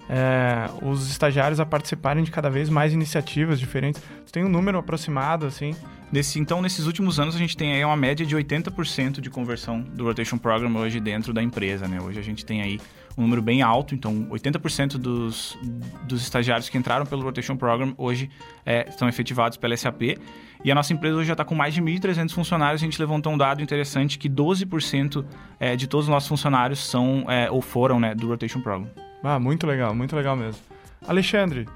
é, 0.09 0.71
os 0.81 1.11
estagiários 1.11 1.59
a 1.59 1.67
participarem 1.67 2.23
de 2.23 2.31
cada 2.31 2.49
vez 2.49 2.71
mais 2.71 2.93
iniciativas 2.93 3.59
diferentes. 3.59 4.01
Você 4.25 4.33
tem 4.33 4.45
um 4.45 4.49
número 4.49 4.79
aproximado, 4.79 5.47
assim? 5.47 5.75
Nesse, 6.15 6.39
então, 6.39 6.63
nesses 6.63 6.87
últimos 6.87 7.19
anos, 7.19 7.35
a 7.35 7.39
gente 7.39 7.57
tem 7.57 7.73
aí 7.73 7.85
uma 7.85 7.97
média 7.97 8.25
de 8.25 8.37
80% 8.37 9.21
de 9.21 9.29
conversão 9.29 9.81
do 9.81 10.05
Rotation 10.05 10.39
Program 10.39 10.73
hoje 10.77 11.01
dentro 11.01 11.33
da 11.33 11.43
empresa, 11.43 11.89
né? 11.89 12.01
Hoje 12.01 12.21
a 12.21 12.23
gente 12.23 12.47
tem 12.47 12.63
aí 12.63 12.79
um 13.19 13.23
número 13.23 13.43
bem 13.43 13.63
alto, 13.63 13.97
então 13.97 14.29
80% 14.31 14.93
dos, 14.93 15.59
dos 16.05 16.23
estagiários 16.23 16.69
que 16.69 16.79
entraram 16.79 17.05
pelo 17.05 17.25
Rotation 17.25 17.57
Program 17.57 17.95
hoje 17.99 18.31
é, 18.65 18.89
estão 18.89 19.09
efetivados 19.09 19.59
pela 19.59 19.77
SAP. 19.77 20.17
E 20.65 20.71
a 20.71 20.75
nossa 20.77 20.93
empresa 20.93 21.17
hoje 21.17 21.27
já 21.27 21.33
está 21.33 21.45
com 21.45 21.57
mais 21.57 21.75
de 21.75 21.83
1.300 21.83 22.33
funcionários. 22.33 22.81
A 22.81 22.85
gente 22.85 23.01
levantou 23.01 23.33
um 23.33 23.37
dado 23.37 23.61
interessante 23.61 24.17
que 24.17 24.31
12% 24.31 25.25
é, 25.59 25.75
de 25.75 25.89
todos 25.89 26.07
os 26.07 26.11
nossos 26.11 26.29
funcionários 26.29 26.79
são 26.79 27.25
é, 27.29 27.51
ou 27.51 27.61
foram 27.61 27.99
né, 27.99 28.15
do 28.15 28.29
Rotation 28.29 28.61
Program. 28.61 28.89
Ah, 29.21 29.41
muito 29.41 29.67
legal, 29.67 29.93
muito 29.93 30.15
legal 30.15 30.37
mesmo. 30.37 30.63
Alexandre, 31.09 31.67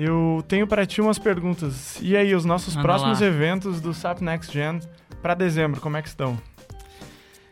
eu 0.00 0.44
tenho 0.46 0.64
para 0.66 0.86
ti 0.86 1.00
umas 1.00 1.18
perguntas. 1.18 1.98
E 2.00 2.16
aí, 2.16 2.32
os 2.32 2.44
nossos 2.44 2.74
Anda 2.74 2.82
próximos 2.82 3.20
lá. 3.20 3.26
eventos 3.26 3.80
do 3.80 3.92
SAP 3.92 4.20
Next 4.20 4.52
Gen 4.52 4.80
para 5.20 5.34
dezembro, 5.34 5.80
como 5.80 5.96
é 5.96 6.02
que 6.02 6.08
estão? 6.08 6.38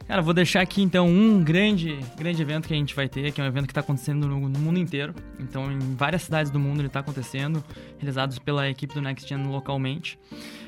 Cara, 0.07 0.23
vou 0.23 0.33
deixar 0.33 0.61
aqui 0.61 0.83
então 0.83 1.09
um 1.09 1.43
grande, 1.43 1.99
grande 2.17 2.41
evento 2.41 2.69
que 2.69 2.75
a 2.75 2.77
gente 2.77 2.95
vai 2.95 3.09
ter, 3.09 3.33
que 3.33 3.41
é 3.41 3.45
um 3.45 3.47
evento 3.47 3.67
que 3.67 3.73
está 3.73 3.81
acontecendo 3.81 4.29
no, 4.29 4.49
no, 4.49 4.59
mundo 4.61 4.79
inteiro. 4.79 5.13
Então, 5.41 5.71
em 5.73 5.97
várias 5.97 6.23
cidades 6.23 6.49
do 6.49 6.61
mundo 6.61 6.81
ele 6.81 6.87
está 6.87 7.01
acontecendo, 7.01 7.63
realizados 7.99 8.39
pela 8.39 8.69
equipe 8.69 8.95
do 8.95 9.03
Next 9.03 9.29
Gen 9.29 9.45
localmente, 9.49 10.17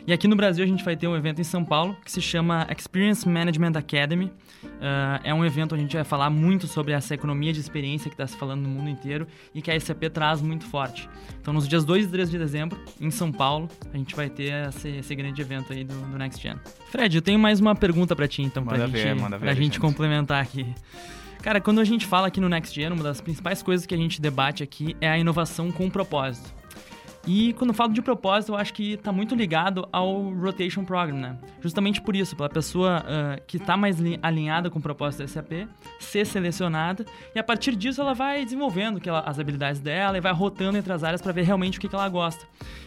E 0.09 0.13
aqui 0.13 0.27
no 0.27 0.35
Brasil 0.35 0.65
a 0.65 0.67
gente 0.67 0.85
vai 0.85 0.97
ter 0.97 1.07
um 1.07 1.17
evento 1.17 1.41
em 1.41 1.45
São 1.45 1.65
Paulo 1.65 1.97
que 2.05 2.11
se 2.11 2.21
chama 2.21 2.67
Experience 2.77 3.29
Management 3.29 3.73
Academy. 3.77 4.33
Uh, 4.65 5.21
é 5.23 5.33
um 5.33 5.45
evento 5.45 5.75
onde 5.75 5.83
a 5.83 5.85
gente 5.85 5.95
vai 5.95 6.05
falar 6.05 6.31
muito 6.31 6.67
sobre 6.67 6.93
essa 6.93 7.15
economia 7.15 7.53
de 7.53 7.61
experiência 7.61 8.09
que 8.11 8.15
está 8.15 8.27
se 8.27 8.37
falando 8.37 8.63
no 8.63 8.69
mundo 8.69 8.91
inteiro 8.91 9.25
e 9.55 9.63
que 9.63 9.71
a 9.71 9.79
SAP 9.79 10.05
traz 10.13 10.43
muito 10.43 10.65
forte. 10.65 11.09
Então, 11.41 11.55
nos 11.55 11.69
dias 11.69 11.85
2 11.85 12.07
e 12.07 12.09
3 12.09 12.31
de 12.31 12.39
dezembro, 12.39 12.79
em 13.01 13.11
São 13.11 13.31
Paulo, 13.31 13.69
a 13.93 13.97
gente 13.97 14.15
vai 14.17 14.29
ter 14.29 14.69
esse, 14.69 14.89
esse 14.89 15.15
grande 15.15 15.41
evento 15.41 15.73
aí 15.73 15.85
do, 15.85 15.95
do, 15.95 16.19
Next 16.19 16.43
Gen. 16.43 16.57
Fred, 16.91 17.15
eu 17.17 17.23
tenho 17.23 17.39
mais 17.39 17.61
uma 17.61 17.75
pergunta 17.75 18.17
para 18.17 18.27
ti, 18.27 18.43
então, 18.43 18.65
para 18.65 18.87
ver, 18.87 18.99
gente, 18.99 19.21
ver, 19.21 19.28
pra 19.37 19.55
gente 19.55 19.81
complementar 19.81 20.41
aqui. 20.41 20.73
Cara, 21.43 21.61
quando 21.61 21.81
a 21.81 21.85
gente 21.85 22.07
fala 22.07 22.29
aqui 22.29 22.41
no 22.41 22.49
Next 22.49 22.75
Gen, 22.75 22.93
uma 22.93 23.03
das 23.03 23.21
principais 23.21 23.63
coisas 23.63 23.87
que 23.87 23.95
a 23.95 23.99
gente 23.99 24.21
debate 24.21 24.63
aqui 24.63 24.97
é 25.01 25.09
a 25.09 25.19
inovação 25.19 25.71
com 25.73 25.89
propósito. 25.91 26.58
E 27.29 27.53
quando 27.53 27.75
falo 27.75 27.93
de 27.93 28.01
propósito, 28.01 28.53
eu 28.53 28.57
acho 28.57 28.73
que 28.73 28.95
está 28.95 29.13
muito 29.13 29.35
ligado 29.35 29.87
ao 29.93 30.31
Rotation 30.31 30.83
Program, 30.83 31.19
né? 31.19 31.39
Justamente 31.61 32.01
por 32.01 32.17
isso, 32.17 32.35
pela 32.35 32.49
pessoa 32.49 33.05
uh, 33.05 33.43
que 33.47 33.59
está 33.59 33.77
mais 33.77 33.99
alinhada 34.23 34.71
com 34.71 34.79
o 34.79 34.83
propósito 34.83 35.21
da 35.21 35.29
SAP, 35.29 35.69
ser 36.01 36.25
selecionada, 36.25 37.05
e 37.35 37.39
a 37.39 37.45
partir 37.45 37.77
disso 37.77 38.01
ela 38.01 38.15
vai 38.15 38.45
desenvolvendo 38.45 38.99
ela, 39.07 39.21
as 39.21 39.39
habilidades 39.39 39.79
dela 39.79 40.17
e 40.17 40.23
vai 40.23 40.33
rotando 40.33 40.79
entre 40.79 40.91
as 40.91 41.05
áreas 41.05 41.21
para 41.21 41.31
ver 41.31 41.43
realmente 41.43 41.77
o 41.77 41.81
que, 41.83 41.87
que, 41.87 41.95
ela 41.95 42.09
gosta. 42.09 42.47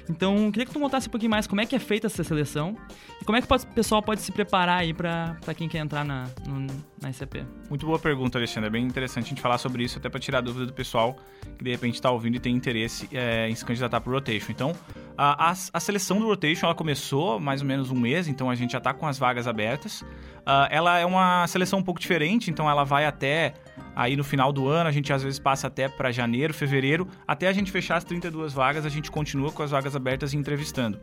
Então, 0.10 0.52
queria 0.52 0.66
que 0.66 0.74
tu 0.74 0.80
contasse 0.80 1.08
um 1.08 1.12
pouquinho 1.12 1.30
mais 1.30 1.46
como 1.46 1.62
é 1.62 1.66
que 1.68 1.76
é 1.76 1.80
feita 1.80 2.08
essa 2.08 2.24
seleção 2.24 2.76
e 3.22 3.24
como 3.24 3.38
é 3.38 3.42
que 3.44 3.54
o 3.54 3.68
pessoal 3.76 4.02
pode 4.02 4.22
se 4.22 4.32
preparar 4.32 4.80
aí 4.80 4.92
para 4.92 5.38
quem 5.56 5.70
quer 5.70 5.78
entrar 5.78 6.04
na, 6.04 6.26
no, 6.48 6.66
na 7.02 7.12
SAP. 7.12 7.38
Muito 7.68 7.86
boa 7.86 7.98
pergunta, 7.98 8.38
Alexandre. 8.38 8.68
É 8.68 8.72
bem 8.72 8.86
interessante 8.86 9.26
a 9.26 9.30
gente 9.30 9.42
falar 9.42 9.58
sobre 9.58 9.84
isso, 9.84 9.98
até 9.98 10.08
para 10.08 10.20
tirar 10.20 10.42
dúvida 10.42 10.66
do 10.68 10.74
pessoal 10.74 11.16
que 11.58 11.64
de 11.64 11.72
repente 11.72 11.96
está 11.96 12.12
ouvindo 12.12 12.36
e 12.36 12.40
tem 12.40 12.56
interesse 12.56 13.10
é, 13.12 13.50
em 13.50 13.56
se 13.56 13.66
candidatar 13.66 14.00
para 14.00 14.10
o 14.10 14.14
Rotation. 14.14 14.52
Então, 14.52 14.76
a, 15.18 15.50
a, 15.50 15.52
a, 15.52 15.80
seleção 15.80 16.20
do 16.20 16.28
Rotation 16.28 16.68
ela 16.68 16.76
começou 16.76 17.40
mais 17.40 17.62
ou 17.62 17.68
menos 17.68 17.90
um 17.90 17.96
mês, 17.96 18.28
então 18.28 18.50
a 18.50 18.56
gente 18.56 18.72
já 18.72 18.78
está 18.78 18.94
com 18.94 19.08
as 19.08 19.18
vagas 19.18 19.48
abertas. 19.48 20.02
Uh, 20.02 20.68
ela 20.70 21.00
é 21.00 21.06
uma 21.06 21.46
seleção 21.48 21.80
um 21.80 21.84
pouco 21.84 22.00
diferente, 22.00 22.50
então 22.52 22.70
ela 22.70 22.84
vai 22.84 23.06
até 23.06 23.54
aí 23.96 24.16
no 24.16 24.24
final 24.24 24.52
do 24.52 24.68
ano, 24.68 24.90
a 24.90 24.92
gente 24.92 25.12
às 25.12 25.24
vezes 25.24 25.40
passa 25.40 25.68
até 25.68 25.88
para 25.88 26.12
janeiro, 26.12 26.54
fevereiro, 26.54 27.08
até 27.28 27.48
a 27.48 27.54
gente 27.54 27.72
fechar 27.72 27.98
as 27.98 28.04
32 28.04 28.54
vagas, 28.54 28.86
a 28.86 28.90
gente 28.90 29.12
continua 29.12 29.52
com 29.52 29.64
as 29.64 29.72
vagas 29.72 29.96
abertas 29.96 30.34
e 30.34 30.38
entrevistando. 30.38 31.00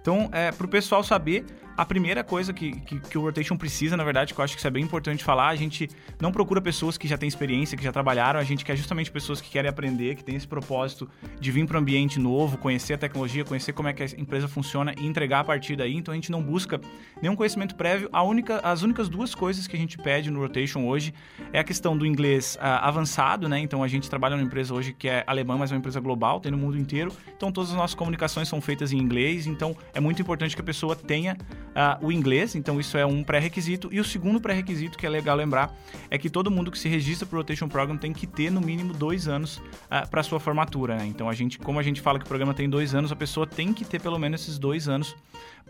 Então, 0.00 0.28
é, 0.32 0.50
para 0.50 0.66
o 0.66 0.68
pessoal 0.68 1.02
saber, 1.02 1.44
a 1.76 1.84
primeira 1.86 2.22
coisa 2.22 2.52
que, 2.52 2.72
que, 2.80 3.00
que, 3.00 3.18
o 3.18 3.22
Rotation 3.22 3.56
precisa, 3.56 3.96
na 3.96 4.04
verdade, 4.04 4.34
que 4.34 4.40
eu 4.40 4.44
acho 4.44 4.54
que 4.54 4.58
isso 4.58 4.66
é 4.66 4.70
bem 4.70 4.84
importante 4.84 5.24
falar, 5.24 5.48
a 5.48 5.56
gente 5.56 5.88
não 6.20 6.30
procura 6.30 6.60
pessoas 6.60 6.98
que 6.98 7.08
já 7.08 7.16
têm 7.16 7.28
experiência, 7.28 7.76
que 7.76 7.84
já 7.84 7.92
trabalharam, 7.92 8.38
a 8.38 8.44
gente 8.44 8.64
quer 8.64 8.76
justamente 8.76 9.10
pessoas 9.10 9.40
que 9.40 9.50
querem 9.50 9.70
aprender, 9.70 10.14
que 10.16 10.24
têm 10.24 10.36
esse 10.36 10.46
propósito 10.46 11.08
de 11.40 11.50
vir 11.50 11.66
para 11.66 11.78
um 11.78 11.80
ambiente 11.80 12.18
novo, 12.18 12.58
conhecer 12.58 12.94
a 12.94 12.98
tecnologia, 12.98 13.44
conhecer 13.44 13.72
como 13.72 13.88
é 13.88 13.92
que 13.92 14.02
a 14.02 14.06
empresa 14.18 14.48
funciona 14.48 14.94
e 14.98 15.06
entregar 15.06 15.40
a 15.40 15.44
partir 15.44 15.76
daí. 15.76 15.96
Então 15.96 16.12
a 16.12 16.14
gente 16.14 16.30
não 16.30 16.42
busca 16.42 16.80
nenhum 17.20 17.34
conhecimento 17.34 17.74
prévio. 17.74 18.08
A 18.12 18.22
única, 18.22 18.58
as 18.58 18.82
únicas 18.82 19.08
duas 19.08 19.34
coisas 19.34 19.66
que 19.66 19.76
a 19.76 19.78
gente 19.78 19.96
pede 19.96 20.30
no 20.30 20.40
Rotation 20.40 20.86
hoje 20.86 21.14
é 21.52 21.58
a 21.58 21.64
questão 21.64 21.96
do 21.96 22.04
inglês 22.04 22.21
uh, 22.28 22.58
avançado, 22.60 23.48
né? 23.48 23.58
Então 23.58 23.82
a 23.82 23.88
gente 23.88 24.08
trabalha 24.08 24.36
numa 24.36 24.46
empresa 24.46 24.74
hoje 24.74 24.92
que 24.92 25.08
é 25.08 25.24
alemã, 25.26 25.56
mas 25.56 25.70
é 25.70 25.74
uma 25.74 25.78
empresa 25.78 26.00
global, 26.00 26.40
tem 26.40 26.50
no 26.50 26.58
mundo 26.58 26.78
inteiro. 26.78 27.12
Então 27.36 27.50
todas 27.50 27.70
as 27.70 27.76
nossas 27.76 27.94
comunicações 27.94 28.48
são 28.48 28.60
feitas 28.60 28.92
em 28.92 28.98
inglês, 28.98 29.46
então 29.46 29.76
é 29.94 30.00
muito 30.00 30.20
importante 30.20 30.54
que 30.54 30.60
a 30.60 30.64
pessoa 30.64 30.94
tenha 30.94 31.36
uh, 31.72 32.06
o 32.06 32.12
inglês, 32.12 32.54
então 32.54 32.78
isso 32.80 32.96
é 32.96 33.04
um 33.04 33.22
pré-requisito. 33.22 33.88
E 33.92 34.00
o 34.00 34.04
segundo 34.04 34.40
pré-requisito, 34.40 34.98
que 34.98 35.06
é 35.06 35.08
legal 35.08 35.36
lembrar, 35.36 35.74
é 36.10 36.18
que 36.18 36.30
todo 36.30 36.50
mundo 36.50 36.70
que 36.70 36.78
se 36.78 36.88
registra 36.88 37.26
para 37.26 37.36
o 37.36 37.38
Rotation 37.40 37.68
Program 37.68 37.96
tem 37.96 38.12
que 38.12 38.26
ter 38.26 38.50
no 38.50 38.60
mínimo 38.60 38.92
dois 38.92 39.28
anos 39.28 39.58
uh, 39.58 39.62
ah, 39.90 40.06
para 40.06 40.22
sua 40.22 40.40
formatura. 40.40 40.96
Né? 40.96 41.06
Então, 41.06 41.28
a 41.28 41.34
gente, 41.34 41.58
como 41.58 41.78
a 41.78 41.82
gente 41.82 42.00
fala 42.00 42.18
que 42.18 42.24
o 42.24 42.28
programa 42.28 42.54
tem 42.54 42.68
dois 42.68 42.94
anos, 42.94 43.12
a 43.12 43.16
pessoa 43.16 43.46
tem 43.46 43.72
que 43.72 43.84
ter 43.84 44.00
pelo 44.00 44.18
menos 44.18 44.42
esses 44.42 44.58
dois 44.58 44.88
anos 44.88 45.16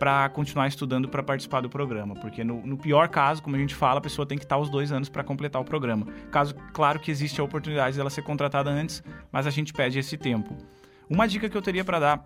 para 0.02 0.28
continuar 0.30 0.66
estudando 0.66 1.08
para 1.08 1.22
participar 1.22 1.60
do 1.60 1.70
programa. 1.70 2.16
Porque 2.16 2.42
no, 2.42 2.60
no, 2.66 2.76
pior 2.76 3.08
caso, 3.08 3.40
como 3.40 3.54
a 3.54 3.58
gente 3.60 3.72
fala, 3.72 3.98
a 3.98 4.00
pessoa 4.00 4.26
tem 4.26 4.36
que 4.36 4.42
estar 4.42 4.58
os 4.58 4.68
dois 4.68 4.90
anos 4.90 5.08
para 5.08 5.22
completar 5.22 5.62
o 5.62 5.64
programa. 5.64 6.08
Caso, 6.28 6.56
claro 6.72 6.98
que 6.98 7.08
existe 7.08 7.40
a 7.40 7.44
oportunidade 7.44 7.96
dela 7.96 8.10
ser 8.10 8.22
contratada 8.22 8.68
antes, 8.68 9.00
mas 9.30 9.46
a 9.46 9.50
gente 9.50 9.72
pede 9.72 10.00
esse 10.00 10.18
tempo. 10.18 10.56
Uma 11.08 11.28
dica 11.28 11.48
que 11.48 11.56
eu 11.56 11.62
teria 11.62 11.84
para 11.84 12.00
dar 12.00 12.24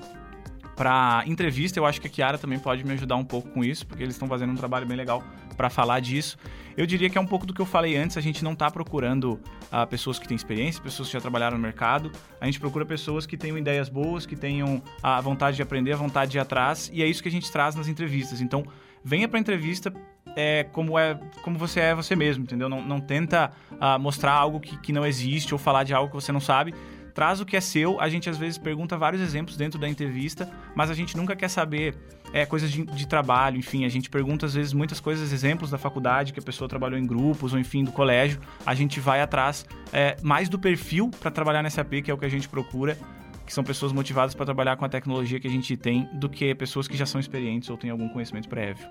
para 0.76 1.24
entrevista, 1.26 1.78
eu 1.78 1.86
acho 1.86 1.98
que 1.98 2.06
a 2.06 2.10
Kiara 2.10 2.36
também 2.36 2.58
pode 2.58 2.84
me 2.84 2.92
ajudar 2.92 3.16
um 3.16 3.24
pouco 3.24 3.48
com 3.48 3.64
isso, 3.64 3.86
porque 3.86 4.02
eles 4.02 4.14
estão 4.14 4.28
fazendo 4.28 4.52
um 4.52 4.56
trabalho 4.56 4.84
bem 4.84 4.96
legal 4.96 5.24
para 5.56 5.70
falar 5.70 6.00
disso. 6.00 6.36
Eu 6.76 6.84
diria 6.84 7.08
que 7.08 7.16
é 7.16 7.20
um 7.20 7.26
pouco 7.26 7.46
do 7.46 7.54
que 7.54 7.60
eu 7.60 7.66
falei 7.66 7.96
antes, 7.96 8.18
a 8.18 8.20
gente 8.20 8.44
não 8.44 8.52
está 8.52 8.70
procurando 8.70 9.40
uh, 9.72 9.86
pessoas 9.88 10.18
que 10.18 10.28
têm 10.28 10.34
experiência, 10.34 10.82
pessoas 10.82 11.08
que 11.08 11.14
já 11.14 11.20
trabalharam 11.20 11.56
no 11.56 11.62
mercado, 11.62 12.12
a 12.38 12.44
gente 12.44 12.60
procura 12.60 12.84
pessoas 12.84 13.24
que 13.24 13.38
tenham 13.38 13.56
ideias 13.56 13.88
boas, 13.88 14.26
que 14.26 14.36
tenham 14.36 14.82
a 15.02 15.18
vontade 15.18 15.56
de 15.56 15.62
aprender, 15.62 15.94
a 15.94 15.96
vontade 15.96 16.32
de 16.32 16.36
ir 16.36 16.40
atrás, 16.40 16.90
e 16.92 17.02
é 17.02 17.06
isso 17.06 17.22
que 17.22 17.28
a 17.30 17.32
gente 17.32 17.50
traz 17.50 17.74
nas 17.74 17.88
entrevistas. 17.88 18.42
Então, 18.42 18.62
venha 19.02 19.26
para 19.26 19.38
a 19.38 19.40
entrevista 19.40 19.90
é, 20.36 20.64
como, 20.64 20.98
é, 20.98 21.18
como 21.42 21.58
você 21.58 21.80
é 21.80 21.94
você 21.94 22.14
mesmo, 22.14 22.44
entendeu? 22.44 22.68
Não, 22.68 22.82
não 22.82 23.00
tenta 23.00 23.50
uh, 23.72 23.98
mostrar 23.98 24.32
algo 24.32 24.60
que, 24.60 24.76
que 24.78 24.92
não 24.92 25.06
existe 25.06 25.54
ou 25.54 25.58
falar 25.58 25.84
de 25.84 25.94
algo 25.94 26.10
que 26.10 26.14
você 26.14 26.30
não 26.30 26.40
sabe 26.40 26.74
traz 27.16 27.40
o 27.40 27.46
que 27.46 27.56
é 27.56 27.60
seu. 27.62 27.98
A 27.98 28.10
gente 28.10 28.28
às 28.28 28.36
vezes 28.36 28.58
pergunta 28.58 28.96
vários 28.98 29.22
exemplos 29.22 29.56
dentro 29.56 29.80
da 29.80 29.88
entrevista, 29.88 30.48
mas 30.74 30.90
a 30.90 30.94
gente 30.94 31.16
nunca 31.16 31.34
quer 31.34 31.48
saber 31.48 31.96
é, 32.30 32.44
coisas 32.44 32.70
de, 32.70 32.84
de, 32.84 33.08
trabalho, 33.08 33.56
enfim. 33.56 33.86
A 33.86 33.88
gente 33.88 34.10
pergunta 34.10 34.44
às 34.44 34.52
vezes 34.52 34.74
muitas 34.74 35.00
coisas, 35.00 35.32
exemplos 35.32 35.70
da 35.70 35.78
faculdade, 35.78 36.34
que 36.34 36.38
a 36.38 36.42
pessoa 36.42 36.68
trabalhou 36.68 36.98
em 36.98 37.06
grupos, 37.06 37.54
ou 37.54 37.58
enfim, 37.58 37.82
do 37.82 37.90
colégio. 37.90 38.38
A 38.66 38.74
gente 38.74 39.00
vai 39.00 39.22
atrás 39.22 39.64
é, 39.94 40.16
mais 40.22 40.50
do 40.50 40.58
perfil 40.58 41.10
para 41.18 41.30
trabalhar 41.30 41.62
nessa 41.62 41.80
AP, 41.80 42.02
que 42.04 42.10
é 42.10 42.14
o 42.14 42.18
que 42.18 42.26
a 42.26 42.30
gente 42.30 42.48
procura 42.48 42.98
que 43.46 43.52
são 43.54 43.64
pessoas 43.64 43.92
motivadas 43.92 44.34
para 44.34 44.44
trabalhar 44.44 44.76
com 44.76 44.84
a 44.84 44.88
tecnologia 44.88 45.38
que 45.38 45.46
a 45.46 45.50
gente 45.50 45.76
tem, 45.76 46.08
do 46.14 46.28
que 46.28 46.52
pessoas 46.54 46.88
que 46.88 46.96
já 46.96 47.06
são 47.06 47.20
experientes 47.20 47.70
ou 47.70 47.76
têm 47.76 47.90
algum 47.90 48.08
conhecimento 48.08 48.48
prévio. 48.48 48.86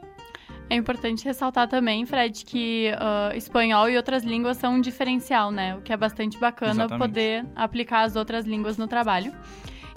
É 0.70 0.76
importante 0.76 1.24
ressaltar 1.24 1.68
também, 1.68 2.06
Fred, 2.06 2.44
que 2.44 2.92
uh, 2.94 3.36
espanhol 3.36 3.88
e 3.88 3.96
outras 3.98 4.24
línguas 4.24 4.58
são 4.58 4.76
um 4.76 4.82
diferencial, 4.82 5.52
né? 5.52 5.76
O 5.76 5.82
que 5.82 5.94
é 5.94 5.98
bastante 5.98 6.40
bacana 6.40 6.86
Exatamente. 6.86 7.00
poder 7.00 7.46
aplicar 7.56 8.02
as 8.02 8.16
outras 8.16 8.46
línguas 8.46 8.78
no 8.78 8.88
trabalho. 8.88 9.32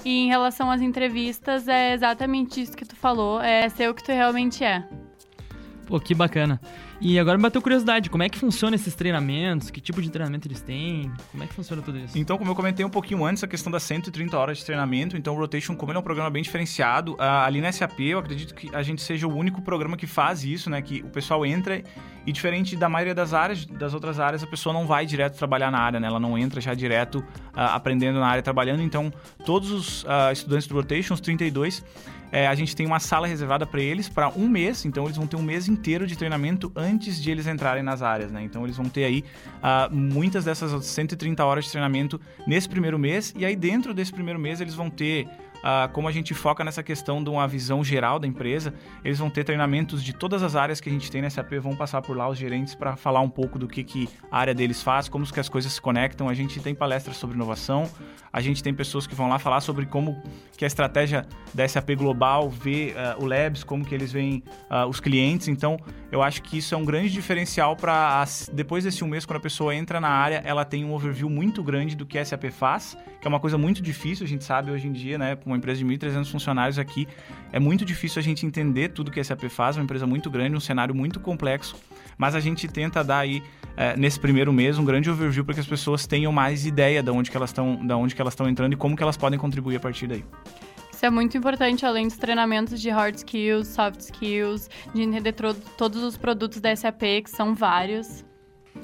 E 0.04 0.26
em 0.26 0.28
relação 0.28 0.70
às 0.70 0.80
entrevistas, 0.80 1.66
é 1.66 1.94
exatamente 1.94 2.60
isso 2.60 2.76
que 2.76 2.84
tu 2.84 2.94
falou, 2.94 3.40
é 3.40 3.68
ser 3.68 3.88
o 3.88 3.94
que 3.94 4.04
tu 4.04 4.12
realmente 4.12 4.62
é. 4.62 4.86
Pô, 5.88 5.98
que 5.98 6.14
bacana. 6.14 6.60
E 7.00 7.18
agora 7.18 7.38
me 7.38 7.42
bateu 7.42 7.62
curiosidade, 7.62 8.10
como 8.10 8.22
é 8.22 8.28
que 8.28 8.36
funciona 8.36 8.76
esses 8.76 8.94
treinamentos? 8.94 9.70
Que 9.70 9.80
tipo 9.80 10.02
de 10.02 10.10
treinamento 10.10 10.46
eles 10.46 10.60
têm? 10.60 11.10
Como 11.32 11.42
é 11.42 11.46
que 11.46 11.54
funciona 11.54 11.80
tudo 11.80 11.96
isso? 11.96 12.18
Então, 12.18 12.36
como 12.36 12.50
eu 12.50 12.54
comentei 12.54 12.84
um 12.84 12.90
pouquinho 12.90 13.24
antes, 13.24 13.42
a 13.42 13.46
questão 13.46 13.72
das 13.72 13.84
130 13.84 14.36
horas 14.36 14.58
de 14.58 14.66
treinamento, 14.66 15.16
então 15.16 15.34
o 15.34 15.38
Rotation, 15.38 15.74
como 15.74 15.90
ele 15.90 15.96
é 15.96 16.00
um 16.00 16.04
programa 16.04 16.28
bem 16.28 16.42
diferenciado, 16.42 17.16
ali 17.18 17.62
na 17.62 17.72
SAP 17.72 18.00
eu 18.00 18.18
acredito 18.18 18.54
que 18.54 18.68
a 18.76 18.82
gente 18.82 19.00
seja 19.00 19.26
o 19.26 19.34
único 19.34 19.62
programa 19.62 19.96
que 19.96 20.06
faz 20.06 20.44
isso, 20.44 20.68
né? 20.68 20.82
Que 20.82 21.00
o 21.00 21.08
pessoal 21.08 21.46
entra 21.46 21.82
e 22.26 22.32
diferente 22.32 22.76
da 22.76 22.90
maioria 22.90 23.14
das 23.14 23.32
áreas, 23.32 23.64
das 23.64 23.94
outras 23.94 24.20
áreas, 24.20 24.42
a 24.42 24.46
pessoa 24.46 24.70
não 24.74 24.86
vai 24.86 25.06
direto 25.06 25.38
trabalhar 25.38 25.70
na 25.70 25.78
área, 25.78 25.98
né? 25.98 26.06
Ela 26.06 26.20
não 26.20 26.36
entra 26.36 26.60
já 26.60 26.74
direto 26.74 27.20
uh, 27.20 27.24
aprendendo 27.54 28.20
na 28.20 28.26
área, 28.26 28.42
trabalhando. 28.42 28.82
Então, 28.82 29.10
todos 29.46 29.70
os 29.70 30.04
uh, 30.04 30.30
estudantes 30.30 30.68
do 30.68 30.74
Rotation, 30.74 31.14
os 31.14 31.20
32, 31.22 31.82
é, 32.30 32.46
a 32.46 32.54
gente 32.54 32.74
tem 32.74 32.86
uma 32.86 33.00
sala 33.00 33.26
reservada 33.26 33.66
para 33.66 33.80
eles 33.80 34.08
para 34.08 34.28
um 34.28 34.48
mês, 34.48 34.84
então 34.84 35.04
eles 35.04 35.16
vão 35.16 35.26
ter 35.26 35.36
um 35.36 35.42
mês 35.42 35.68
inteiro 35.68 36.06
de 36.06 36.16
treinamento 36.16 36.70
antes 36.76 37.20
de 37.20 37.30
eles 37.30 37.46
entrarem 37.46 37.82
nas 37.82 38.02
áreas, 38.02 38.30
né? 38.30 38.42
Então 38.42 38.64
eles 38.64 38.76
vão 38.76 38.88
ter 38.88 39.04
aí 39.04 39.24
uh, 39.58 39.94
muitas 39.94 40.44
dessas 40.44 40.84
130 40.84 41.44
horas 41.44 41.64
de 41.64 41.70
treinamento 41.70 42.20
nesse 42.46 42.68
primeiro 42.68 42.98
mês, 42.98 43.34
e 43.36 43.44
aí 43.44 43.56
dentro 43.56 43.94
desse 43.94 44.12
primeiro 44.12 44.38
mês 44.38 44.60
eles 44.60 44.74
vão 44.74 44.90
ter 44.90 45.28
Uh, 45.58 45.90
como 45.92 46.08
a 46.08 46.12
gente 46.12 46.34
foca 46.34 46.62
nessa 46.62 46.82
questão 46.82 47.22
de 47.22 47.30
uma 47.30 47.46
visão 47.48 47.82
geral 47.82 48.18
da 48.18 48.26
empresa, 48.26 48.72
eles 49.04 49.18
vão 49.18 49.28
ter 49.28 49.44
treinamentos 49.44 50.02
de 50.02 50.12
todas 50.12 50.42
as 50.42 50.54
áreas 50.54 50.80
que 50.80 50.88
a 50.88 50.92
gente 50.92 51.10
tem 51.10 51.20
na 51.20 51.30
SAP, 51.30 51.54
vão 51.60 51.74
passar 51.74 52.00
por 52.02 52.16
lá 52.16 52.28
os 52.28 52.38
gerentes 52.38 52.74
para 52.74 52.96
falar 52.96 53.20
um 53.20 53.28
pouco 53.28 53.58
do 53.58 53.66
que, 53.66 53.82
que 53.82 54.08
a 54.30 54.38
área 54.38 54.54
deles 54.54 54.82
faz, 54.82 55.08
como 55.08 55.26
que 55.26 55.40
as 55.40 55.48
coisas 55.48 55.72
se 55.72 55.80
conectam. 55.80 56.28
A 56.28 56.34
gente 56.34 56.60
tem 56.60 56.74
palestras 56.74 57.16
sobre 57.16 57.36
inovação, 57.36 57.90
a 58.32 58.40
gente 58.40 58.62
tem 58.62 58.72
pessoas 58.72 59.06
que 59.06 59.14
vão 59.14 59.28
lá 59.28 59.38
falar 59.38 59.60
sobre 59.60 59.86
como 59.86 60.22
que 60.56 60.64
a 60.64 60.66
estratégia 60.66 61.26
da 61.52 61.66
SAP 61.66 61.90
global 61.96 62.48
vê 62.48 62.94
uh, 63.18 63.22
o 63.22 63.26
Labs, 63.26 63.64
como 63.64 63.84
que 63.84 63.94
eles 63.94 64.12
veem 64.12 64.42
uh, 64.70 64.86
os 64.88 65.00
clientes. 65.00 65.48
Então, 65.48 65.78
eu 66.10 66.22
acho 66.22 66.42
que 66.42 66.58
isso 66.58 66.74
é 66.74 66.78
um 66.78 66.84
grande 66.84 67.10
diferencial 67.10 67.76
para 67.76 68.24
depois 68.52 68.84
desse 68.84 69.04
um 69.04 69.08
mês, 69.08 69.24
quando 69.24 69.38
a 69.38 69.40
pessoa 69.40 69.74
entra 69.74 70.00
na 70.00 70.08
área, 70.08 70.42
ela 70.44 70.64
tem 70.64 70.84
um 70.84 70.92
overview 70.92 71.28
muito 71.28 71.62
grande 71.62 71.96
do 71.96 72.06
que 72.06 72.18
a 72.18 72.24
SAP 72.24 72.44
faz, 72.50 72.96
que 73.20 73.26
é 73.26 73.28
uma 73.28 73.40
coisa 73.40 73.58
muito 73.58 73.82
difícil, 73.82 74.24
a 74.24 74.28
gente 74.28 74.44
sabe 74.44 74.70
hoje 74.70 74.86
em 74.86 74.92
dia, 74.92 75.18
né? 75.18 75.36
Uma 75.48 75.56
empresa 75.56 75.78
de 75.78 75.86
1.300 75.86 76.30
funcionários 76.30 76.78
aqui, 76.78 77.06
é 77.52 77.58
muito 77.58 77.84
difícil 77.84 78.20
a 78.20 78.22
gente 78.22 78.46
entender 78.46 78.90
tudo 78.90 79.10
que 79.10 79.20
a 79.20 79.24
SAP 79.24 79.44
faz, 79.48 79.76
uma 79.76 79.84
empresa 79.84 80.06
muito 80.06 80.30
grande, 80.30 80.56
um 80.56 80.60
cenário 80.60 80.94
muito 80.94 81.20
complexo, 81.20 81.76
mas 82.16 82.34
a 82.34 82.40
gente 82.40 82.68
tenta 82.68 83.02
dar 83.02 83.18
aí, 83.18 83.42
é, 83.76 83.96
nesse 83.96 84.18
primeiro 84.18 84.52
mês, 84.52 84.78
um 84.78 84.84
grande 84.84 85.10
overview 85.10 85.44
para 85.44 85.54
que 85.54 85.60
as 85.60 85.66
pessoas 85.66 86.06
tenham 86.06 86.32
mais 86.32 86.66
ideia 86.66 87.02
de 87.02 87.10
onde 87.10 87.30
que 87.30 87.36
elas 87.36 87.50
estão 87.50 88.48
entrando 88.48 88.72
e 88.72 88.76
como 88.76 88.96
que 88.96 89.02
elas 89.02 89.16
podem 89.16 89.38
contribuir 89.38 89.76
a 89.76 89.80
partir 89.80 90.06
daí. 90.06 90.24
Isso 90.98 91.06
é 91.06 91.10
muito 91.10 91.38
importante, 91.38 91.86
além 91.86 92.08
dos 92.08 92.16
treinamentos 92.16 92.80
de 92.80 92.90
hard 92.90 93.14
skills, 93.14 93.68
soft 93.68 94.00
skills, 94.00 94.68
de 94.92 95.02
entender 95.02 95.32
todos 95.76 96.02
os 96.02 96.16
produtos 96.16 96.60
da 96.60 96.74
SAP, 96.74 97.22
que 97.22 97.30
são 97.30 97.54
vários. 97.54 98.27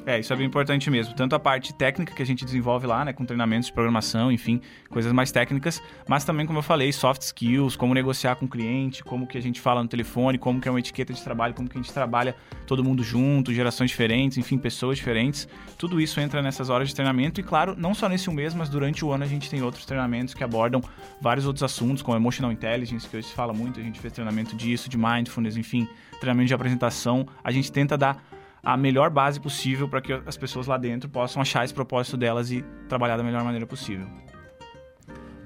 É, 0.07 0.21
isso 0.21 0.35
é 0.35 0.37
bem 0.37 0.47
importante 0.47 0.91
mesmo. 0.91 1.15
Tanto 1.15 1.35
a 1.35 1.39
parte 1.39 1.73
técnica 1.73 2.15
que 2.15 2.23
a 2.23 2.27
gente 2.27 2.45
desenvolve 2.45 2.87
lá, 2.87 3.07
né, 3.07 3.13
com 3.15 3.25
treinamentos 3.25 3.69
de 3.69 3.73
programação, 3.73 4.31
enfim, 4.31 4.61
coisas 4.91 5.11
mais 5.13 5.33
técnicas, 5.33 5.83
mas 6.07 6.25
também, 6.25 6.45
como 6.45 6.59
eu 6.59 6.63
falei, 6.63 6.93
soft 6.93 7.23
skills, 7.23 7.75
como 7.75 7.95
negociar 7.95 8.37
com 8.37 8.45
o 8.45 8.49
cliente, 8.49 9.03
como 9.03 9.27
que 9.27 9.39
a 9.39 9.41
gente 9.41 9.63
fala 9.63 9.83
no 9.83 9.89
telefone, 9.89 10.37
como 10.37 10.61
que 10.61 10.69
é 10.69 10.71
uma 10.71 10.79
etiqueta 10.79 11.15
de 11.15 11.23
trabalho, 11.23 11.55
como 11.55 11.71
que 11.71 11.79
a 11.79 11.81
gente 11.81 11.91
trabalha 11.91 12.37
todo 12.67 12.85
mundo 12.85 13.03
junto, 13.03 13.53
gerações 13.55 13.91
diferentes, 13.91 14.37
enfim, 14.37 14.59
pessoas 14.59 14.99
diferentes. 14.99 15.49
Tudo 15.79 15.99
isso 15.99 16.21
entra 16.21 16.43
nessas 16.43 16.69
horas 16.69 16.89
de 16.89 16.95
treinamento 16.95 17.41
e, 17.41 17.43
claro, 17.43 17.75
não 17.75 17.95
só 17.95 18.07
nesse 18.07 18.31
mês, 18.31 18.55
mas 18.55 18.69
durante 18.69 19.03
o 19.07 19.11
ano 19.11 19.25
a 19.25 19.29
gente 19.29 19.49
tem 19.49 19.63
outros 19.63 19.87
treinamentos 19.87 20.35
que 20.35 20.45
abordam 20.45 20.83
vários 21.19 21.47
outros 21.47 21.63
assuntos, 21.63 22.03
como 22.03 22.15
emotional 22.15 22.53
intelligence, 22.53 23.09
que 23.09 23.17
hoje 23.17 23.29
se 23.29 23.35
fala 23.35 23.55
muito, 23.55 23.81
a 23.81 23.83
gente 23.83 23.99
fez 23.99 24.13
treinamento 24.13 24.55
disso, 24.55 24.91
de 24.91 24.99
mindfulness, 24.99 25.57
enfim, 25.57 25.89
treinamento 26.21 26.49
de 26.49 26.55
apresentação. 26.55 27.27
A 27.43 27.51
gente 27.51 27.73
tenta 27.73 27.97
dar 27.97 28.23
a 28.65 28.77
melhor 28.77 29.11
base 29.11 29.39
possível 29.39 29.89
para 29.89 30.01
que 30.01 30.13
as 30.13 30.37
pessoas 30.37 30.67
lá 30.67 30.77
dentro 30.77 31.09
possam 31.09 31.43
achar 31.43 31.65
esse 31.65 31.75
propósito 31.75 32.17
delas 32.17 32.51
e 32.51 32.65
trabalhar 32.89 33.17
da 33.17 33.23
melhor 33.23 33.45
maneira 33.45 33.67
possível. 33.67 34.07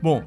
Bom, 0.00 0.24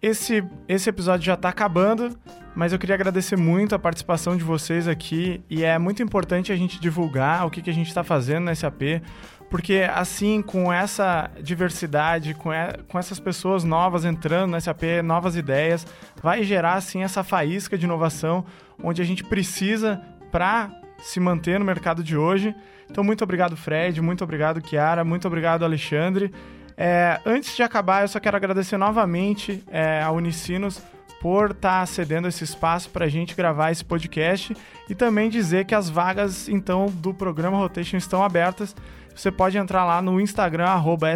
esse, 0.00 0.42
esse 0.66 0.88
episódio 0.88 1.26
já 1.26 1.34
está 1.34 1.48
acabando, 1.48 2.18
mas 2.54 2.72
eu 2.72 2.78
queria 2.78 2.94
agradecer 2.94 3.36
muito 3.36 3.74
a 3.74 3.78
participação 3.78 4.36
de 4.36 4.44
vocês 4.44 4.88
aqui 4.88 5.42
e 5.50 5.64
é 5.64 5.78
muito 5.78 6.02
importante 6.02 6.52
a 6.52 6.56
gente 6.56 6.80
divulgar 6.80 7.46
o 7.46 7.50
que, 7.50 7.60
que 7.60 7.70
a 7.70 7.72
gente 7.72 7.88
está 7.88 8.02
fazendo 8.02 8.44
na 8.44 8.54
SAP, 8.54 9.02
porque 9.50 9.88
assim, 9.94 10.42
com 10.42 10.72
essa 10.72 11.30
diversidade, 11.42 12.34
com, 12.34 12.52
e, 12.52 12.72
com 12.88 12.98
essas 12.98 13.20
pessoas 13.20 13.64
novas 13.64 14.04
entrando 14.04 14.50
na 14.50 14.60
SAP, 14.60 14.82
novas 15.04 15.36
ideias, 15.36 15.86
vai 16.22 16.42
gerar 16.42 16.74
assim 16.74 17.02
essa 17.02 17.22
faísca 17.22 17.76
de 17.76 17.84
inovação 17.84 18.44
onde 18.82 19.02
a 19.02 19.04
gente 19.04 19.22
precisa 19.22 20.00
para 20.30 20.70
se 21.00 21.20
manter 21.20 21.58
no 21.58 21.64
mercado 21.64 22.02
de 22.02 22.16
hoje. 22.16 22.54
Então, 22.90 23.02
muito 23.02 23.22
obrigado, 23.24 23.56
Fred, 23.56 24.00
muito 24.00 24.22
obrigado, 24.22 24.60
Kiara, 24.60 25.04
muito 25.04 25.26
obrigado, 25.26 25.64
Alexandre. 25.64 26.32
É, 26.76 27.20
antes 27.24 27.56
de 27.56 27.62
acabar, 27.62 28.02
eu 28.02 28.08
só 28.08 28.20
quero 28.20 28.36
agradecer 28.36 28.76
novamente 28.76 29.64
é, 29.68 30.02
a 30.02 30.10
Unicinos 30.10 30.82
por 31.20 31.52
estar 31.52 31.80
tá 31.80 31.86
cedendo 31.86 32.28
esse 32.28 32.44
espaço 32.44 32.90
para 32.90 33.06
a 33.06 33.08
gente 33.08 33.34
gravar 33.34 33.70
esse 33.70 33.84
podcast 33.84 34.54
e 34.88 34.94
também 34.94 35.30
dizer 35.30 35.64
que 35.64 35.74
as 35.74 35.88
vagas 35.88 36.48
então 36.48 36.86
do 36.86 37.14
programa 37.14 37.56
Rotation 37.56 37.96
estão 37.96 38.22
abertas. 38.22 38.76
Você 39.14 39.30
pode 39.30 39.56
entrar 39.56 39.84
lá 39.84 40.02
no 40.02 40.20
Instagram 40.20 40.68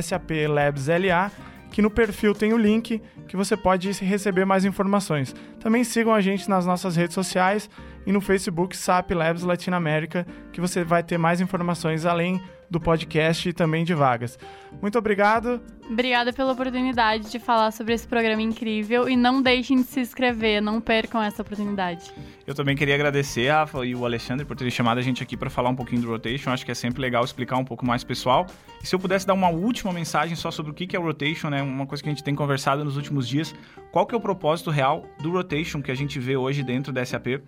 @saplabsla, 0.03 1.31
que 1.71 1.83
no 1.83 1.91
perfil 1.91 2.35
tem 2.35 2.53
o 2.53 2.59
link 2.59 3.01
que 3.29 3.37
você 3.37 3.57
pode 3.57 3.93
receber 3.93 4.47
mais 4.47 4.65
informações. 4.65 5.35
Também 5.61 5.85
sigam 5.85 6.15
a 6.15 6.21
gente 6.21 6.49
nas 6.49 6.65
nossas 6.65 6.97
redes 6.97 7.15
sociais 7.15 7.69
e 8.07 8.13
no 8.13 8.21
Facebook 8.21 8.77
SAP 8.77 9.13
Labs 9.13 9.43
Latinoamérica, 9.43 10.27
que 10.53 10.61
você 10.61 10.85
vai 10.85 11.03
ter 11.03 11.19
mais 11.19 11.41
informações 11.41 12.05
além 12.05 12.41
do 12.71 12.79
podcast 12.79 13.49
e 13.49 13.53
também 13.53 13.85
de 13.85 13.93
vagas. 13.93 14.39
Muito 14.81 14.97
obrigado. 14.97 15.61
Obrigada 15.91 16.33
pela 16.33 16.53
oportunidade 16.53 17.29
de 17.29 17.39
falar 17.41 17.73
sobre 17.73 17.95
esse 17.95 18.07
programa 18.07 18.41
incrível 18.41 19.09
e 19.09 19.17
não 19.17 19.43
deixem 19.43 19.79
de 19.79 19.83
se 19.83 19.99
inscrever, 19.99 20.63
não 20.63 20.81
percam 20.81 21.21
essa 21.21 21.43
oportunidade. 21.43 22.13
Eu 22.47 22.55
também 22.55 22.77
queria 22.77 22.95
agradecer, 22.95 23.49
Rafa 23.49 23.85
e 23.85 23.93
o 23.93 24.05
Alexandre, 24.05 24.47
por 24.47 24.57
terem 24.57 24.71
chamado 24.71 24.99
a 24.99 25.03
gente 25.03 25.21
aqui 25.21 25.37
para 25.37 25.51
falar 25.51 25.71
um 25.71 25.75
pouquinho 25.75 26.03
do 26.03 26.09
Rotation. 26.09 26.51
Acho 26.51 26.65
que 26.65 26.71
é 26.71 26.75
sempre 26.75 27.03
legal 27.03 27.25
explicar 27.25 27.57
um 27.57 27.65
pouco 27.65 27.85
mais 27.85 28.05
pessoal. 28.05 28.47
E 28.81 28.87
se 28.87 28.95
eu 28.95 29.01
pudesse 29.01 29.27
dar 29.27 29.35
uma 29.35 29.49
última 29.49 29.93
mensagem 29.93 30.37
só 30.37 30.53
sobre 30.53 30.71
o 30.71 30.75
que 30.75 30.95
é 30.95 30.99
o 30.99 31.03
Rotation, 31.03 31.51
né? 31.51 31.61
uma 31.61 31.87
coisa 31.87 32.01
que 32.01 32.09
a 32.09 32.13
gente 32.13 32.23
tem 32.23 32.37
conversado 32.37 32.85
nos 32.85 32.97
últimos 32.97 33.29
dias, 33.29 33.53
qual 33.91 34.07
que 34.07 34.15
é 34.15 34.19
o 34.19 34.21
propósito 34.21 34.71
real 34.71 35.05
do 35.21 35.33
Rotation 35.33 35.83
que 35.83 35.91
a 35.91 35.95
gente 35.97 36.21
vê 36.21 36.37
hoje 36.37 36.63
dentro 36.63 36.93
da 36.93 37.05
SAP? 37.05 37.41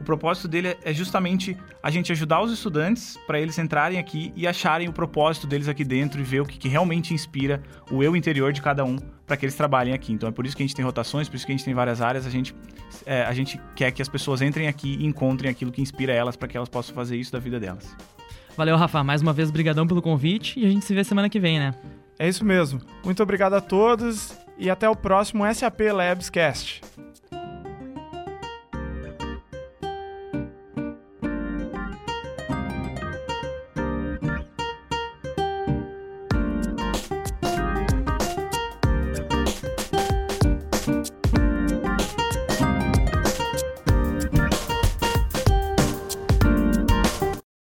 O 0.00 0.04
propósito 0.04 0.48
dele 0.48 0.76
é 0.82 0.92
justamente 0.92 1.56
a 1.82 1.90
gente 1.90 2.10
ajudar 2.12 2.42
os 2.42 2.52
estudantes 2.52 3.18
para 3.26 3.40
eles 3.40 3.58
entrarem 3.58 3.98
aqui 3.98 4.32
e 4.34 4.46
acharem 4.46 4.88
o 4.88 4.92
propósito 4.92 5.46
deles 5.46 5.68
aqui 5.68 5.84
dentro 5.84 6.20
e 6.20 6.24
ver 6.24 6.40
o 6.40 6.46
que, 6.46 6.58
que 6.58 6.68
realmente 6.68 7.12
inspira 7.12 7.62
o 7.90 8.02
eu 8.02 8.16
interior 8.16 8.52
de 8.52 8.62
cada 8.62 8.84
um 8.84 8.96
para 9.26 9.36
que 9.36 9.44
eles 9.44 9.54
trabalhem 9.54 9.92
aqui. 9.94 10.12
Então 10.12 10.28
é 10.28 10.32
por 10.32 10.46
isso 10.46 10.56
que 10.56 10.62
a 10.62 10.66
gente 10.66 10.74
tem 10.74 10.84
rotações, 10.84 11.28
por 11.28 11.36
isso 11.36 11.46
que 11.46 11.52
a 11.52 11.56
gente 11.56 11.64
tem 11.64 11.74
várias 11.74 12.00
áreas. 12.00 12.26
A 12.26 12.30
gente, 12.30 12.54
é, 13.04 13.22
a 13.22 13.32
gente 13.32 13.60
quer 13.76 13.90
que 13.92 14.02
as 14.02 14.08
pessoas 14.08 14.42
entrem 14.42 14.66
aqui 14.66 14.96
e 15.00 15.06
encontrem 15.06 15.50
aquilo 15.50 15.70
que 15.70 15.80
inspira 15.82 16.12
elas 16.12 16.36
para 16.36 16.48
que 16.48 16.56
elas 16.56 16.68
possam 16.68 16.94
fazer 16.94 17.16
isso 17.16 17.32
da 17.32 17.38
vida 17.38 17.60
delas. 17.60 17.96
Valeu, 18.56 18.76
Rafa. 18.76 19.04
Mais 19.04 19.22
uma 19.22 19.32
vez, 19.32 19.50
brigadão 19.50 19.86
pelo 19.86 20.02
convite 20.02 20.58
e 20.58 20.66
a 20.66 20.68
gente 20.68 20.84
se 20.84 20.94
vê 20.94 21.04
semana 21.04 21.28
que 21.28 21.38
vem, 21.38 21.58
né? 21.58 21.74
É 22.18 22.28
isso 22.28 22.44
mesmo. 22.44 22.80
Muito 23.04 23.22
obrigado 23.22 23.54
a 23.54 23.60
todos 23.60 24.36
e 24.58 24.68
até 24.68 24.88
o 24.88 24.94
próximo 24.94 25.44
SAP 25.54 25.80
Labs 25.92 26.28
Cast. 26.28 26.82